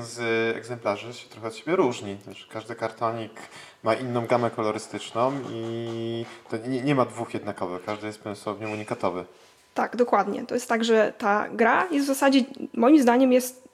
z 0.00 0.20
egzemplarzy 0.56 1.14
się 1.14 1.28
trochę 1.28 1.48
od 1.48 1.56
siebie 1.56 1.76
różni. 1.76 2.16
Każdy 2.52 2.74
kartonik 2.74 3.32
ma 3.82 3.94
inną 3.94 4.26
gamę 4.26 4.50
kolorystyczną 4.50 5.32
i 5.52 6.24
to 6.50 6.56
nie, 6.56 6.82
nie 6.82 6.94
ma 6.94 7.04
dwóch 7.04 7.34
jednakowych. 7.34 7.84
Każdy 7.84 8.06
jest 8.06 8.20
pewnie 8.44 8.68
unikatowy. 8.68 9.24
Tak, 9.74 9.96
dokładnie. 9.96 10.46
To 10.46 10.54
jest 10.54 10.68
tak, 10.68 10.84
że 10.84 11.12
ta 11.18 11.48
gra 11.48 11.86
jest 11.90 12.04
w 12.06 12.08
zasadzie, 12.08 12.44
moim 12.74 13.02
zdaniem, 13.02 13.32
jest, 13.32 13.67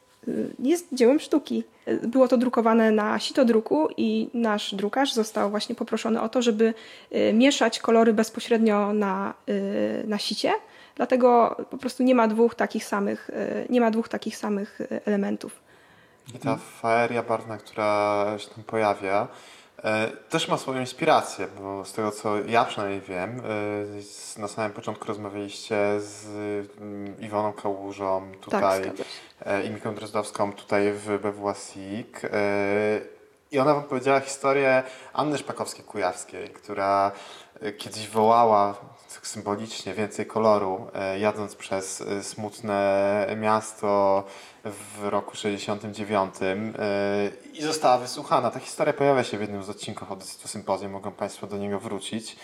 jest 0.58 0.86
dziełem 0.92 1.20
sztuki. 1.20 1.64
Y, 1.88 2.08
Było 2.08 2.28
to 2.28 2.36
drukowane 2.36 2.90
na 2.90 3.18
sito 3.18 3.44
druku 3.44 3.88
i 3.96 4.30
nasz 4.34 4.74
drukarz 4.74 5.12
został 5.12 5.50
właśnie 5.50 5.74
poproszony 5.74 6.20
o 6.20 6.28
to, 6.28 6.42
żeby 6.42 6.74
y, 7.14 7.32
mieszać 7.32 7.78
kolory 7.78 8.12
bezpośrednio 8.12 8.92
na, 8.92 9.34
y, 9.48 10.04
na 10.08 10.18
sicie. 10.18 10.52
Dlatego 10.96 11.56
po 11.70 11.78
prostu 11.78 12.02
nie 12.02 12.14
ma 12.14 12.28
dwóch 12.28 12.54
takich 12.54 12.84
samych, 12.84 13.30
y, 13.30 13.66
nie 13.70 13.80
ma 13.80 13.90
dwóch 13.90 14.08
takich 14.08 14.36
samych 14.36 14.80
y, 14.80 15.00
elementów. 15.04 15.60
I 16.34 16.38
ta 16.38 16.56
faeria 16.56 17.22
barwna, 17.22 17.58
która 17.58 18.24
się 18.38 18.48
tam 18.50 18.64
pojawia, 18.64 19.28
też 20.28 20.48
ma 20.48 20.56
swoją 20.56 20.80
inspirację, 20.80 21.46
bo 21.60 21.84
z 21.84 21.92
tego 21.92 22.10
co 22.10 22.38
ja 22.38 22.64
przynajmniej 22.64 23.00
wiem, 23.00 23.42
na 24.38 24.48
samym 24.48 24.72
początku 24.72 25.04
rozmawialiście 25.04 25.76
z 26.00 26.26
mm, 26.80 27.20
Iwoną 27.20 27.52
Kałużą 27.52 28.30
Tak, 28.32 28.40
tutaj 28.40 28.82
e, 28.82 28.92
i 29.66 29.70
Miką 29.70 29.94
Drozdowską 29.94 30.52
tutaj 30.52 30.92
w 30.92 31.18
BWSIK. 31.18 32.24
E, 32.24 32.28
I 33.50 33.58
ona 33.58 33.74
wam 33.74 33.82
powiedziała 33.82 34.20
historię 34.20 34.82
Anny 35.12 35.36
Szpakowskiej-Kujawskiej, 35.38 36.50
która 36.50 37.12
e, 37.60 37.72
kiedyś 37.72 38.08
wołała 38.08 38.74
tak 39.24 39.26
symbolicznie 39.26 39.94
więcej 39.94 40.26
koloru, 40.26 40.86
e, 40.94 41.18
jadąc 41.18 41.54
przez 41.54 42.00
e, 42.00 42.22
smutne 42.22 43.26
miasto 43.36 44.24
w 44.64 45.04
roku 45.04 45.36
69 45.36 46.34
e, 46.42 46.56
i 47.52 47.62
została 47.62 47.98
wysłuchana. 47.98 48.50
Ta 48.50 48.60
historia 48.60 48.92
pojawia 48.92 49.24
się 49.24 49.38
w 49.38 49.40
jednym 49.40 49.62
z 49.62 49.70
odcinków 49.70 50.10
audycji 50.10 50.48
sympozjum, 50.48 50.92
mogą 50.92 51.12
Państwo 51.12 51.46
do 51.46 51.56
niego 51.56 51.80
wrócić. 51.80 52.36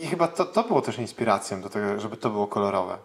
I 0.00 0.06
chyba 0.06 0.28
to, 0.28 0.44
to 0.44 0.62
było 0.62 0.82
też 0.82 0.98
inspiracją 0.98 1.60
do 1.60 1.68
tego, 1.68 2.00
żeby 2.00 2.16
to 2.16 2.30
było 2.30 2.46
kolorowe. 2.46 2.98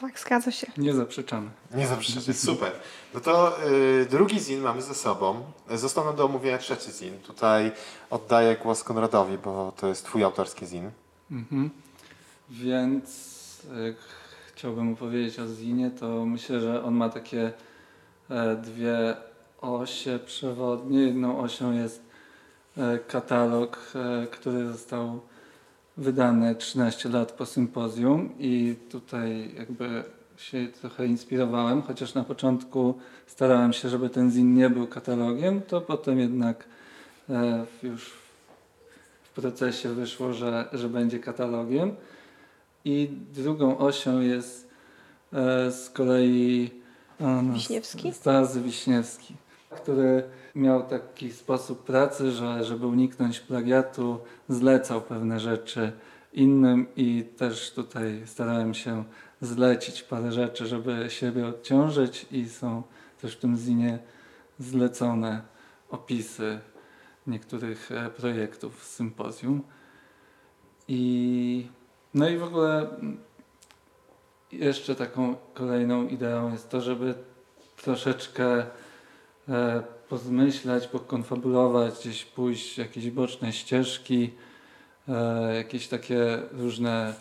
Tak, 0.00 0.20
zgadza 0.20 0.50
się. 0.50 0.66
Nie 0.76 0.94
zaprzeczamy. 0.94 1.50
Nie 1.74 1.86
zaprzeczamy, 1.86 2.34
super. 2.34 2.72
No 3.14 3.20
to 3.20 3.56
y, 3.66 4.06
drugi 4.10 4.40
zin 4.40 4.60
mamy 4.60 4.82
ze 4.82 4.94
sobą. 4.94 5.42
Został 5.70 6.04
nam 6.04 6.16
do 6.16 6.24
omówienia 6.24 6.58
trzeci 6.58 6.92
zin. 6.92 7.18
Tutaj 7.18 7.72
oddaję 8.10 8.56
głos 8.56 8.84
Konradowi, 8.84 9.38
bo 9.38 9.72
to 9.76 9.86
jest 9.86 10.04
twój 10.04 10.24
autorski 10.24 10.66
zin. 10.66 10.90
Mhm. 11.30 11.70
Więc 12.50 13.30
jak 13.86 13.96
chciałbym 14.54 14.92
opowiedzieć 14.92 15.38
o 15.38 15.46
zinie, 15.46 15.90
to 15.90 16.26
myślę, 16.26 16.60
że 16.60 16.84
on 16.84 16.94
ma 16.94 17.08
takie 17.08 17.52
e, 18.30 18.56
dwie 18.56 19.16
osie 19.60 20.18
przewodnie. 20.26 20.98
Jedną 20.98 21.40
osią 21.40 21.72
jest 21.72 22.02
e, 22.76 22.98
katalog, 22.98 23.92
e, 23.94 24.26
który 24.26 24.72
został 24.72 25.20
wydane 25.96 26.54
13 26.54 27.08
lat 27.08 27.32
po 27.32 27.46
sympozjum 27.46 28.30
i 28.38 28.76
tutaj 28.90 29.54
jakby 29.58 30.04
się 30.36 30.68
trochę 30.80 31.06
inspirowałem, 31.06 31.82
chociaż 31.82 32.14
na 32.14 32.24
początku 32.24 32.94
starałem 33.26 33.72
się, 33.72 33.88
żeby 33.88 34.10
ten 34.10 34.30
zin 34.30 34.54
nie 34.54 34.70
był 34.70 34.86
katalogiem, 34.86 35.62
to 35.62 35.80
potem 35.80 36.18
jednak 36.18 36.64
e, 37.30 37.66
już 37.82 38.12
w 39.22 39.30
procesie 39.30 39.88
wyszło, 39.88 40.32
że, 40.32 40.68
że 40.72 40.88
będzie 40.88 41.18
katalogiem. 41.18 41.96
I 42.84 43.10
drugą 43.34 43.78
osią 43.78 44.20
jest 44.20 44.68
e, 45.32 45.70
z 45.70 45.90
kolei 45.90 46.70
no, 47.20 47.42
Wiśniewski? 47.52 48.12
Starzy 48.12 48.60
Wiśniewski, 48.60 49.34
który 49.70 50.22
miał 50.54 50.82
taki 50.82 51.32
sposób 51.32 51.84
pracy, 51.84 52.30
że 52.30 52.64
żeby 52.64 52.86
uniknąć 52.86 53.40
plagiatu, 53.40 54.18
zlecał 54.48 55.02
pewne 55.02 55.40
rzeczy 55.40 55.92
innym 56.32 56.86
i 56.96 57.24
też 57.36 57.72
tutaj 57.72 58.22
starałem 58.26 58.74
się 58.74 59.04
zlecić 59.40 60.02
parę 60.02 60.32
rzeczy, 60.32 60.66
żeby 60.66 61.04
siebie 61.08 61.46
odciążyć 61.46 62.26
i 62.30 62.48
są 62.48 62.82
też 63.20 63.36
w 63.36 63.40
tym 63.40 63.56
zinie 63.56 63.98
zlecone 64.58 65.42
opisy 65.90 66.60
niektórych 67.26 67.92
e, 67.92 68.10
projektów 68.10 68.84
z 68.84 68.94
sympozjum. 68.94 69.62
I 70.88 71.66
no 72.14 72.28
i 72.28 72.38
w 72.38 72.44
ogóle 72.44 72.90
jeszcze 74.52 74.94
taką 74.94 75.36
kolejną 75.54 76.06
ideą 76.06 76.52
jest 76.52 76.70
to, 76.70 76.80
żeby 76.80 77.14
troszeczkę 77.76 78.66
pozmyślać, 80.08 80.86
pokonfabulować, 80.86 81.94
gdzieś 82.00 82.24
pójść 82.24 82.78
jakieś 82.78 83.10
boczne 83.10 83.52
ścieżki, 83.52 84.30
e, 85.08 85.54
jakieś 85.54 85.88
takie 85.88 86.42
różne 86.52 87.14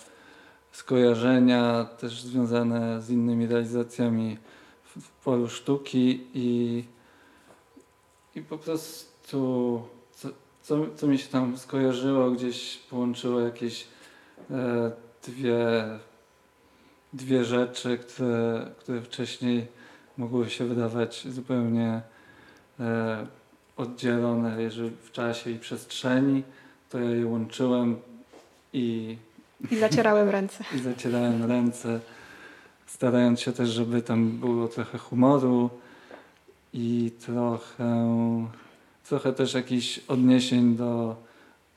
skojarzenia 0.72 1.86
też 1.86 2.22
związane 2.22 3.02
z 3.02 3.10
innymi 3.10 3.48
realizacjami 3.48 4.38
w, 4.84 5.02
w 5.02 5.12
polu 5.12 5.50
sztuki 5.50 6.28
i, 6.34 6.84
i 8.36 8.42
po 8.42 8.58
prostu 8.58 9.82
co, 10.14 10.30
co, 10.62 10.96
co 10.96 11.08
mi 11.08 11.18
się 11.18 11.28
tam 11.28 11.58
skojarzyło, 11.58 12.32
gdzieś 12.32 12.78
połączyło 12.78 13.40
jakieś 13.40 13.88
e, 14.52 14.92
dwie, 15.24 15.60
dwie 17.14 17.46
rzeczy, 17.46 17.98
które, 17.98 18.72
które 18.80 19.02
wcześniej 19.02 19.79
mogły 20.20 20.50
się 20.50 20.66
wydawać 20.66 21.28
zupełnie 21.28 22.02
E, 22.80 23.28
oddzielone 23.78 24.62
jeżeli 24.62 24.90
w 24.90 25.12
czasie 25.12 25.50
i 25.50 25.60
przestrzeni, 25.60 26.44
to 26.90 27.00
ja 27.00 27.12
je 27.12 27.26
łączyłem 27.26 28.02
i... 28.74 29.18
I 29.72 29.78
zacierałem 29.78 30.30
ręce. 30.30 30.64
I 30.76 30.80
zacierałem 30.80 31.46
ręce, 31.46 32.00
starając 32.86 33.42
się 33.42 33.52
też, 33.52 33.70
żeby 33.70 34.02
tam 34.02 34.30
było 34.30 34.68
trochę 34.68 34.98
humoru 34.98 35.70
i 36.74 37.12
trochę, 37.26 38.18
trochę 39.10 39.34
też 39.34 39.54
jakichś 39.54 40.00
odniesień 40.08 40.76
do, 40.76 41.16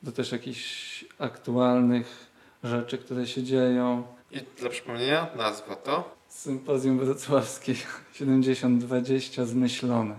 do 0.03 0.11
też 0.11 0.31
jakichś 0.31 1.05
aktualnych 1.19 2.27
rzeczy, 2.63 2.97
które 2.97 3.27
się 3.27 3.43
dzieją. 3.43 4.03
I 4.31 4.39
dla 4.59 4.69
przypomnienia 4.69 5.27
nazwa 5.35 5.75
to? 5.75 6.15
Sympozjum 6.33 6.99
Wrocławskie 6.99 7.75
7020 8.13 9.45
Zmyślone. 9.45 10.15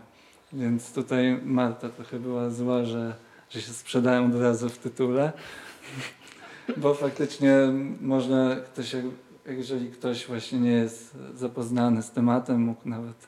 Więc 0.53 0.93
tutaj 0.93 1.41
Marta 1.45 1.89
trochę 1.89 2.19
była 2.19 2.51
zła, 2.51 2.85
że, 2.85 3.15
że 3.51 3.63
się 3.63 3.73
sprzedają 3.73 4.27
od 4.27 4.41
razu 4.41 4.69
w 4.69 4.79
tytule. 4.79 5.33
Bo 6.77 6.95
faktycznie 6.95 7.57
można 8.01 8.57
ktoś, 8.57 8.97
jeżeli 9.47 9.91
ktoś 9.91 10.27
właśnie 10.27 10.59
nie 10.59 10.71
jest 10.71 11.17
zapoznany 11.35 12.03
z 12.03 12.11
tematem, 12.11 12.63
mógł 12.63 12.89
nawet 12.89 13.27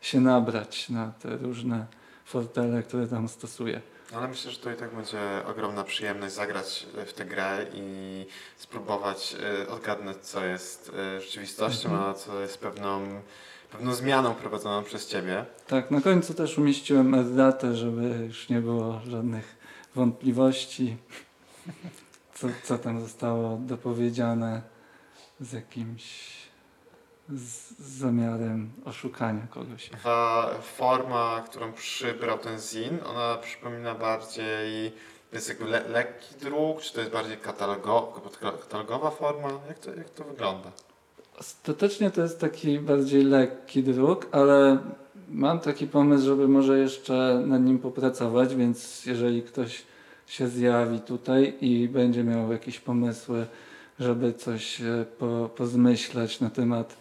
się 0.00 0.20
nabrać 0.20 0.88
na 0.88 1.12
te 1.22 1.36
różne 1.36 1.86
fortele, 2.24 2.82
które 2.82 3.06
tam 3.06 3.28
stosuje. 3.28 3.80
Ale 4.14 4.28
myślę, 4.28 4.50
że 4.50 4.58
to 4.58 4.72
i 4.72 4.76
tak 4.76 4.94
będzie 4.94 5.20
ogromna 5.46 5.84
przyjemność 5.84 6.34
zagrać 6.34 6.86
w 7.06 7.12
tę 7.12 7.24
grę 7.24 7.66
i 7.74 8.26
spróbować 8.56 9.36
e, 9.64 9.68
odgadnąć, 9.68 10.18
co 10.18 10.44
jest 10.44 10.92
e, 11.16 11.20
rzeczywistością, 11.20 11.88
mhm. 11.88 12.10
a 12.10 12.14
co 12.14 12.40
jest 12.40 12.58
pewną 12.58 13.20
pewną 13.72 13.94
zmianą 13.94 14.34
prowadzoną 14.34 14.84
przez 14.84 15.08
Ciebie. 15.08 15.44
Tak, 15.66 15.90
na 15.90 16.00
końcu 16.00 16.34
też 16.34 16.58
umieściłem 16.58 17.36
datę, 17.36 17.74
żeby 17.74 18.24
już 18.26 18.48
nie 18.48 18.60
było 18.60 19.00
żadnych 19.06 19.56
wątpliwości, 19.94 20.96
co, 22.34 22.48
co 22.64 22.78
tam 22.78 23.00
zostało 23.00 23.56
dopowiedziane 23.56 24.62
z 25.40 25.52
jakimś 25.52 26.36
z, 27.28 27.78
zamiarem 27.98 28.70
oszukania 28.84 29.46
kogoś. 29.50 29.90
Ta 30.04 30.48
forma, 30.62 31.42
którą 31.50 31.72
przybrał 31.72 32.38
ten 32.38 32.58
zin, 32.58 32.98
ona 33.06 33.36
przypomina 33.36 33.94
bardziej 33.94 34.92
to 35.30 35.36
jest 35.36 35.48
jakby 35.48 35.64
le 35.64 35.88
lekki 35.88 36.34
druk, 36.40 36.80
czy 36.80 36.94
to 36.94 37.00
jest 37.00 37.12
bardziej 37.12 37.36
katalogo 37.36 38.12
katalogowa 38.40 39.10
forma? 39.10 39.48
Jak 39.68 39.78
to, 39.78 39.94
jak 39.94 40.10
to 40.10 40.24
wygląda? 40.24 40.72
Ostatecznie 41.38 42.10
to 42.10 42.22
jest 42.22 42.40
taki 42.40 42.78
bardziej 42.78 43.24
lekki 43.24 43.82
druk, 43.82 44.26
ale 44.32 44.78
mam 45.28 45.60
taki 45.60 45.86
pomysł, 45.86 46.24
żeby 46.24 46.48
może 46.48 46.78
jeszcze 46.78 47.42
nad 47.46 47.62
nim 47.62 47.78
popracować, 47.78 48.54
więc 48.54 49.06
jeżeli 49.06 49.42
ktoś 49.42 49.82
się 50.26 50.48
zjawi 50.48 51.00
tutaj 51.00 51.54
i 51.60 51.88
będzie 51.88 52.24
miał 52.24 52.52
jakieś 52.52 52.80
pomysły, 52.80 53.46
żeby 54.00 54.32
coś 54.32 54.80
e, 54.80 55.04
po, 55.18 55.50
pozmyślać 55.56 56.40
na 56.40 56.50
temat 56.50 56.96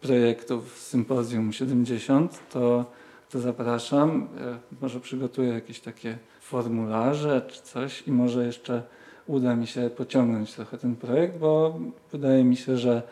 projektów 0.00 0.78
Sympozjum 0.78 1.52
70, 1.52 2.48
to, 2.50 2.84
to 3.30 3.40
zapraszam. 3.40 4.28
E, 4.40 4.58
może 4.80 5.00
przygotuję 5.00 5.48
jakieś 5.48 5.80
takie 5.80 6.18
formularze 6.40 7.42
czy 7.48 7.62
coś 7.62 8.02
i 8.06 8.12
może 8.12 8.46
jeszcze 8.46 8.82
uda 9.26 9.56
mi 9.56 9.66
się 9.66 9.90
pociągnąć 9.90 10.54
trochę 10.54 10.78
ten 10.78 10.96
projekt, 10.96 11.38
bo 11.38 11.78
wydaje 12.12 12.44
mi 12.44 12.56
się, 12.56 12.76
że, 12.76 13.02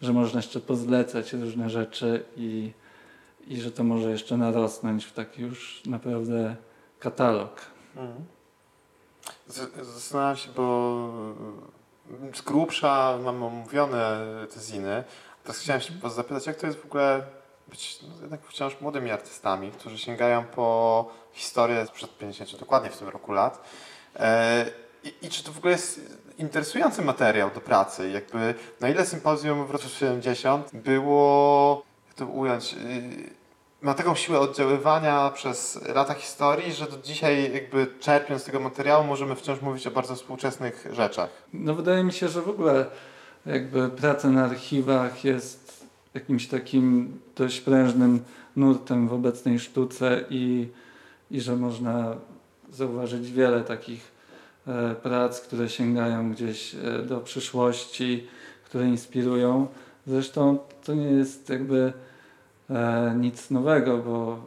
że 0.00 0.12
można 0.12 0.38
jeszcze 0.38 0.60
pozlecać 0.60 1.32
różne 1.32 1.70
rzeczy 1.70 2.24
i, 2.36 2.72
i 3.46 3.60
że 3.60 3.70
to 3.70 3.84
może 3.84 4.10
jeszcze 4.10 4.36
narosnąć 4.36 5.04
w 5.04 5.12
taki 5.12 5.42
już 5.42 5.82
naprawdę 5.86 6.56
katalog. 6.98 7.60
Mhm. 7.96 8.24
Zastanawiam 9.82 10.36
się, 10.36 10.50
bo 10.56 11.08
z 12.34 12.40
grubsza 12.40 13.18
mam 13.24 13.42
omówione 13.42 14.26
te 14.54 14.60
ziny. 14.60 15.04
Teraz 15.42 15.58
chciałem 15.58 15.80
się 15.80 15.94
was 15.94 16.14
zapytać, 16.14 16.46
jak 16.46 16.56
to 16.56 16.66
jest 16.66 16.78
w 16.78 16.84
ogóle 16.84 17.22
być 17.68 17.98
no, 18.02 18.20
jednak 18.20 18.42
wciąż 18.42 18.80
młodymi 18.80 19.10
artystami, 19.10 19.70
którzy 19.70 19.98
sięgają 19.98 20.44
po 20.44 21.10
historię 21.32 21.86
sprzed 21.86 22.18
50, 22.18 22.60
dokładnie 22.60 22.90
w 22.90 22.98
tym 22.98 23.08
roku 23.08 23.32
lat. 23.32 23.64
E, 24.16 24.66
i, 25.04 25.14
I, 25.22 25.28
czy 25.28 25.44
to 25.44 25.52
w 25.52 25.58
ogóle 25.58 25.72
jest 25.72 26.00
interesujący 26.38 27.02
materiał 27.02 27.50
do 27.50 27.60
pracy? 27.60 28.10
Jakby 28.10 28.54
na 28.80 28.88
ile 28.88 29.06
sympozjum 29.06 29.66
Wrocław 29.66 29.92
70 29.92 30.70
było, 30.72 31.82
jak 32.06 32.14
to 32.14 32.26
ująć, 32.26 32.72
yy, 32.72 32.78
ma 33.82 33.94
taką 33.94 34.14
siłę 34.14 34.40
oddziaływania 34.40 35.30
przez 35.30 35.80
lata 35.94 36.14
historii, 36.14 36.72
że 36.72 36.86
do 36.86 36.98
dzisiaj 36.98 37.54
jakby 37.54 37.86
czerpiąc 38.00 38.42
z 38.42 38.44
tego 38.44 38.60
materiału 38.60 39.04
możemy 39.04 39.36
wciąż 39.36 39.60
mówić 39.60 39.86
o 39.86 39.90
bardzo 39.90 40.14
współczesnych 40.14 40.86
rzeczach. 40.92 41.30
No 41.52 41.74
wydaje 41.74 42.04
mi 42.04 42.12
się, 42.12 42.28
że 42.28 42.42
w 42.42 42.48
ogóle 42.48 42.86
jakby 43.46 43.88
praca 43.88 44.30
na 44.30 44.44
archiwach 44.44 45.24
jest 45.24 45.86
jakimś 46.14 46.48
takim 46.48 47.18
dość 47.36 47.60
prężnym 47.60 48.24
nurtem 48.56 49.08
w 49.08 49.12
obecnej 49.12 49.58
sztuce 49.58 50.24
i, 50.30 50.68
i 51.30 51.40
że 51.40 51.56
można 51.56 52.16
zauważyć 52.70 53.32
wiele 53.32 53.60
takich 53.60 54.12
e, 54.66 54.94
prac, 54.94 55.40
które 55.40 55.68
sięgają 55.68 56.32
gdzieś 56.32 56.74
e, 56.74 57.02
do 57.02 57.20
przyszłości, 57.20 58.26
które 58.64 58.86
inspirują. 58.86 59.66
Zresztą 60.06 60.58
to 60.84 60.94
nie 60.94 61.10
jest 61.10 61.48
jakby 61.48 61.92
nic 63.16 63.50
nowego, 63.50 63.98
bo 63.98 64.38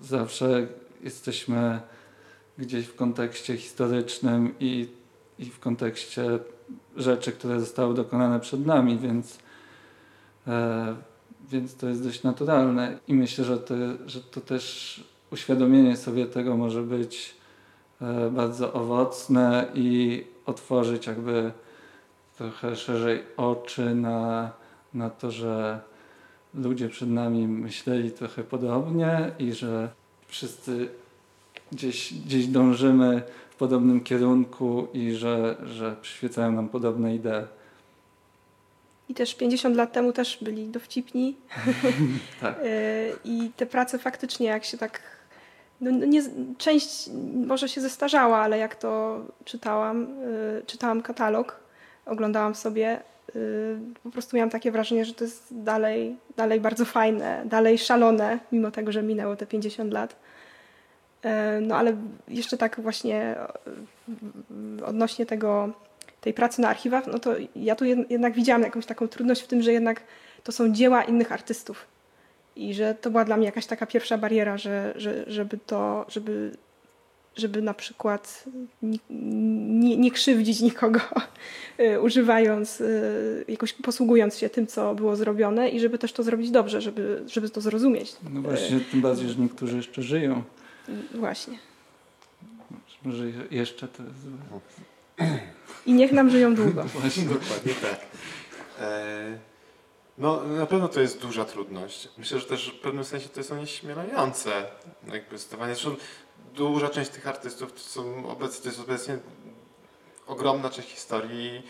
zawsze 0.00 0.66
jesteśmy 1.02 1.80
gdzieś 2.58 2.86
w 2.86 2.96
kontekście 2.96 3.56
historycznym 3.56 4.54
i, 4.60 4.88
i 5.38 5.44
w 5.44 5.60
kontekście 5.60 6.38
rzeczy, 6.96 7.32
które 7.32 7.60
zostały 7.60 7.94
dokonane 7.94 8.40
przed 8.40 8.66
nami, 8.66 8.98
więc, 8.98 9.38
e, 10.46 10.96
więc 11.50 11.76
to 11.76 11.88
jest 11.88 12.04
dość 12.04 12.22
naturalne. 12.22 12.98
I 13.08 13.14
myślę, 13.14 13.44
że 13.44 13.58
to, 13.58 13.74
że 14.06 14.20
to 14.20 14.40
też 14.40 15.04
uświadomienie 15.30 15.96
sobie 15.96 16.26
tego 16.26 16.56
może 16.56 16.82
być 16.82 17.34
e, 18.00 18.30
bardzo 18.30 18.72
owocne 18.72 19.66
i 19.74 20.24
otworzyć 20.46 21.06
jakby 21.06 21.52
trochę 22.36 22.76
szerzej 22.76 23.22
oczy 23.36 23.94
na, 23.94 24.50
na 24.94 25.10
to, 25.10 25.30
że 25.30 25.80
ludzie 26.54 26.88
przed 26.88 27.10
nami 27.10 27.48
myśleli 27.48 28.10
trochę 28.10 28.44
podobnie 28.44 29.30
i 29.38 29.52
że 29.52 29.88
wszyscy 30.28 30.88
gdzieś, 31.72 32.14
gdzieś 32.14 32.46
dążymy 32.46 33.22
w 33.50 33.56
podobnym 33.56 34.00
kierunku 34.00 34.88
i 34.92 35.12
że, 35.12 35.56
że 35.64 35.96
przyświecają 36.02 36.52
nam 36.52 36.68
podobne 36.68 37.14
idee. 37.14 37.46
I 39.08 39.14
też 39.14 39.34
50 39.34 39.76
lat 39.76 39.92
temu 39.92 40.12
też 40.12 40.38
byli 40.42 40.68
dowcipni. 40.68 41.36
tak. 42.40 42.58
I 43.24 43.50
te 43.56 43.66
prace 43.66 43.98
faktycznie, 43.98 44.46
jak 44.46 44.64
się 44.64 44.78
tak. 44.78 45.00
No, 45.80 45.90
no 45.90 46.06
nie, 46.06 46.22
część 46.58 47.10
może 47.46 47.68
się 47.68 47.80
zestarzała, 47.80 48.38
ale 48.38 48.58
jak 48.58 48.76
to 48.76 49.20
czytałam, 49.44 50.02
y, 50.04 50.62
czytałam 50.66 51.02
katalog, 51.02 51.60
oglądałam 52.06 52.54
sobie, 52.54 53.00
po 54.02 54.10
prostu 54.10 54.36
miałam 54.36 54.50
takie 54.50 54.72
wrażenie, 54.72 55.04
że 55.04 55.14
to 55.14 55.24
jest 55.24 55.46
dalej, 55.50 56.16
dalej 56.36 56.60
bardzo 56.60 56.84
fajne, 56.84 57.42
dalej 57.44 57.78
szalone, 57.78 58.38
mimo 58.52 58.70
tego, 58.70 58.92
że 58.92 59.02
minęło 59.02 59.36
te 59.36 59.46
50 59.46 59.92
lat. 59.92 60.16
E, 61.22 61.60
no 61.60 61.76
ale 61.76 61.96
jeszcze 62.28 62.56
tak 62.56 62.80
właśnie 62.80 63.20
e, 63.20 64.84
odnośnie 64.86 65.26
tego, 65.26 65.72
tej 66.20 66.34
pracy 66.34 66.60
na 66.60 66.68
archiwach, 66.68 67.06
no 67.06 67.18
to 67.18 67.34
ja 67.56 67.76
tu 67.76 67.84
jednak 67.84 68.34
widziałam 68.34 68.62
jakąś 68.62 68.86
taką 68.86 69.08
trudność 69.08 69.42
w 69.42 69.46
tym, 69.46 69.62
że 69.62 69.72
jednak 69.72 70.02
to 70.42 70.52
są 70.52 70.72
dzieła 70.72 71.02
innych 71.04 71.32
artystów. 71.32 71.86
I 72.56 72.74
że 72.74 72.94
to 72.94 73.10
była 73.10 73.24
dla 73.24 73.36
mnie 73.36 73.46
jakaś 73.46 73.66
taka 73.66 73.86
pierwsza 73.86 74.18
bariera, 74.18 74.58
że, 74.58 74.92
że, 74.96 75.24
żeby 75.26 75.58
to, 75.58 76.06
żeby, 76.08 76.52
żeby 77.36 77.62
na 77.62 77.74
przykład 77.74 78.44
nie, 79.10 79.96
nie, 79.96 80.10
krzywdzić 80.10 80.60
nikogo, 80.60 81.00
e, 81.78 82.00
używając, 82.06 82.82
jakoś 83.48 83.72
posługując 83.72 84.38
się 84.38 84.48
tym, 84.48 84.66
co 84.66 84.94
było 84.94 85.16
zrobione 85.16 85.68
i 85.68 85.80
żeby 85.80 85.98
też 85.98 86.12
to 86.12 86.22
zrobić 86.22 86.50
dobrze, 86.50 86.80
żeby, 86.80 87.22
żeby 87.26 87.50
to 87.50 87.60
zrozumieć. 87.60 88.16
No 88.30 88.40
właśnie, 88.40 88.80
tym 88.90 89.00
bardziej, 89.00 89.28
że 89.28 89.36
niektórzy 89.36 89.76
jeszcze 89.76 90.02
żyją. 90.02 90.42
Właśnie. 91.14 91.58
Może 93.04 93.24
jeszcze 93.50 93.88
to 93.88 94.02
jest 94.02 94.18
I 95.86 95.92
niech 95.92 96.12
nam 96.12 96.30
żyją 96.30 96.54
długo. 96.54 96.84
Właśnie, 97.00 97.24
dokładnie 97.24 97.74
tak. 97.74 98.00
E, 98.80 99.38
no, 100.18 100.42
na 100.44 100.66
pewno 100.66 100.88
to 100.88 101.00
jest 101.00 101.20
duża 101.20 101.44
trudność. 101.44 102.08
Myślę, 102.18 102.38
że 102.38 102.46
też 102.46 102.74
w 102.78 102.80
pewnym 102.80 103.04
sensie 103.04 103.28
to 103.28 103.40
jest 103.40 103.52
onieśmielające. 103.52 104.50
Jakby 105.12 105.38
stawanie. 105.38 105.74
Zresztą 105.74 105.96
duża 106.56 106.88
część 106.88 107.10
tych 107.10 107.26
artystów 107.26 107.72
to 107.72 107.78
są 107.78 108.28
obecnie, 108.28 108.62
to 108.62 108.68
jest 108.68 108.80
obecnie 108.80 109.18
ogromna 110.26 110.70
część 110.70 110.88
historii 110.88 111.62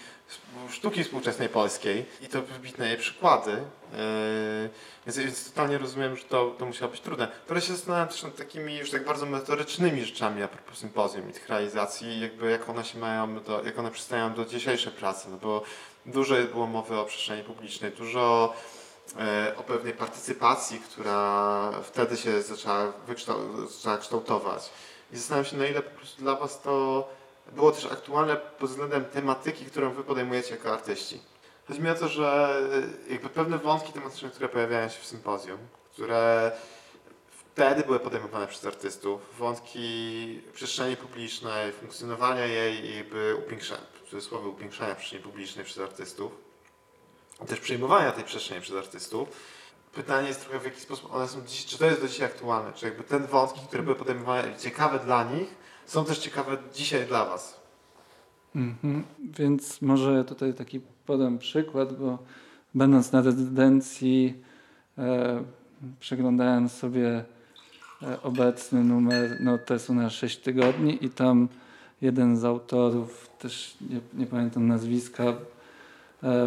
sztuki 0.71 1.05
współczesnej 1.05 1.49
polskiej 1.49 2.07
i 2.23 2.27
to 2.27 2.43
wybitne 2.43 2.89
jej 2.89 2.97
przykłady. 2.97 3.51
Yy, 3.51 4.71
więc, 5.07 5.19
więc 5.19 5.45
totalnie 5.45 5.79
rozumiem, 5.79 6.17
że 6.17 6.25
to, 6.25 6.55
to 6.59 6.67
musiało 6.67 6.91
być 6.91 7.01
trudne. 7.01 7.29
Teraz 7.47 7.65
się 7.65 7.73
zastanawiam 7.73 8.09
też 8.09 8.23
nad 8.23 8.37
takimi 8.37 8.77
już 8.77 8.91
tak 8.91 9.05
bardzo 9.05 9.27
metorycznymi 9.27 10.05
rzeczami 10.05 10.43
a 10.43 10.49
propos 10.49 10.79
sympozjum 10.79 11.31
i 11.31 11.33
tych 11.33 11.49
realizacji, 11.49 12.21
jakby 12.21 12.51
jak 12.51 12.69
one 12.69 12.85
się 12.85 12.99
mają, 12.99 13.41
do, 13.41 13.65
jak 13.65 13.79
one 13.79 13.91
przystają 13.91 14.35
do 14.35 14.45
dzisiejszej 14.45 14.93
pracy, 14.93 15.29
no 15.31 15.37
bo 15.37 15.63
dużo 16.07 16.35
było 16.53 16.67
mowy 16.67 16.99
o 16.99 17.05
przestrzeni 17.05 17.43
publicznej, 17.43 17.93
dużo 17.93 18.55
e, 18.55 18.76
o 19.57 19.63
pewnej 19.63 19.93
partycypacji, 19.93 20.81
która 20.81 21.71
wtedy 21.83 22.17
się 22.17 22.43
zaczęła, 22.43 22.93
zaczęła 23.71 23.99
kształtować. 23.99 24.71
I 25.13 25.17
zastanawiam 25.17 25.51
się, 25.51 25.57
na 25.57 25.67
ile 25.67 25.83
po 25.83 25.99
prostu 25.99 26.23
dla 26.23 26.35
Was 26.35 26.63
to 26.63 27.09
było 27.53 27.73
też 27.73 27.87
aktualne 27.87 28.37
pod 28.37 28.71
względem 28.71 29.05
tematyki, 29.05 29.65
którą 29.65 29.91
wy 29.91 30.05
podejmujecie 30.05 30.51
jako 30.51 30.73
artyści. 30.73 31.21
Chodzi 31.69 31.81
mi 31.81 31.91
o 31.91 31.95
to, 31.95 32.09
że 32.09 32.59
e, 33.09 33.13
jakby 33.13 33.29
pewne 33.29 33.59
wątki 33.59 33.93
tematyczne, 33.93 34.31
które 34.31 34.49
pojawiają 34.49 34.89
się 34.89 35.01
w 35.01 35.07
sympozjum, 35.07 35.59
które 35.93 36.53
wtedy 37.31 37.83
były 37.83 38.01
podejmowane 38.01 38.47
przez 38.47 38.67
artystów, 38.67 39.21
wątki 39.39 40.43
przestrzeni 40.53 40.97
publicznej, 40.97 41.73
funkcjonowania 41.73 42.47
jej 42.47 42.85
i 42.85 42.97
jakby 42.97 43.37
upiększania, 43.47 43.81
w 44.05 44.11
cudzysłowie 44.11 44.49
upiększania 44.49 44.95
przestrzeni 44.95 45.23
publicznej 45.23 45.65
przez 45.65 45.79
artystów, 45.79 46.33
też 47.47 47.61
przejmowania 47.61 48.13
tej 48.13 48.25
przestrzeni 48.25 48.61
przez 48.61 48.77
artystów. 48.77 49.29
Pytanie 49.95 50.29
jest 50.29 50.41
trochę 50.41 50.61
w 50.61 50.65
jaki 50.65 50.81
sposób 50.81 51.15
one 51.15 51.29
są 51.29 51.47
dziś, 51.47 51.67
czy 51.67 51.79
to 51.79 51.87
jest 51.87 52.01
do 52.01 52.09
dzisiaj 52.09 52.27
aktualne, 52.27 52.73
czy 52.73 52.87
jakby 52.87 53.03
ten 53.03 53.27
wątki, 53.27 53.61
które 53.69 53.83
były 53.83 53.97
podejmowane, 53.97 54.57
ciekawe 54.59 54.99
dla 54.99 55.25
nich, 55.25 55.55
są 55.87 56.05
też 56.05 56.19
ciekawe 56.19 56.57
dzisiaj 56.75 57.07
dla 57.07 57.25
Was. 57.25 57.61
Mhm. 58.57 59.05
Więc 59.19 59.83
może 59.83 60.25
tutaj 60.25 60.55
taki 60.55 60.81
podam 61.07 61.39
przykład, 61.39 61.99
bo 61.99 62.19
będąc 62.75 63.13
na 63.13 63.23
rezydencji 63.23 64.35
e, 64.99 65.45
przeglądałem 66.01 66.69
sobie 66.69 67.25
e, 68.03 68.23
obecny 68.23 68.85
numer 68.85 69.41
notesu 69.41 69.95
na 69.95 70.11
6 70.11 70.37
tygodni 70.37 71.05
i 71.05 71.11
tam 71.11 71.49
jeden 72.03 72.37
z 72.37 72.45
autorów, 72.45 73.31
też 73.39 73.77
nie, 73.91 74.01
nie 74.15 74.27
pamiętam 74.27 74.67
nazwiska, 74.67 75.25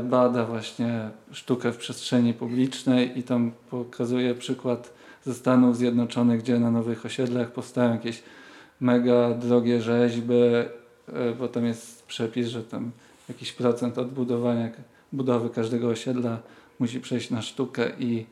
bada 0.04 0.46
właśnie 0.46 1.10
sztukę 1.32 1.72
w 1.72 1.78
przestrzeni 1.78 2.34
publicznej 2.34 3.20
i 3.20 3.24
tam 3.24 3.52
pokazuje 3.70 4.36
przykład 4.36 4.94
ze 5.26 5.34
Stanów 5.34 5.78
Zjednoczonych, 5.78 6.42
gdzie 6.42 6.60
na 6.60 6.72
nowych 6.72 7.06
osiedlach 7.06 7.52
powstają 7.52 7.92
jakieś 7.92 8.24
mega 8.82 9.34
drogie 9.34 9.82
rzeźby, 9.82 10.34
e, 10.34 10.74
bo 11.40 11.48
tam 11.48 11.66
jest 11.66 12.06
przepis, 12.06 12.48
że 12.48 12.64
tam 12.64 12.92
jakiś 13.30 13.54
procent 13.54 13.98
odbudowania 13.98 14.70
budowy 15.14 15.50
każdego 15.50 15.88
osiedla 15.88 16.40
musi 16.80 17.00
przejść 17.00 17.30
na 17.30 17.42
sztukę 17.42 17.92
i, 18.00 18.26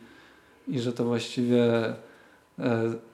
i 0.67 0.79
że 0.79 0.93
to 0.93 1.05
właściwie 1.05 1.85
e, 1.85 1.95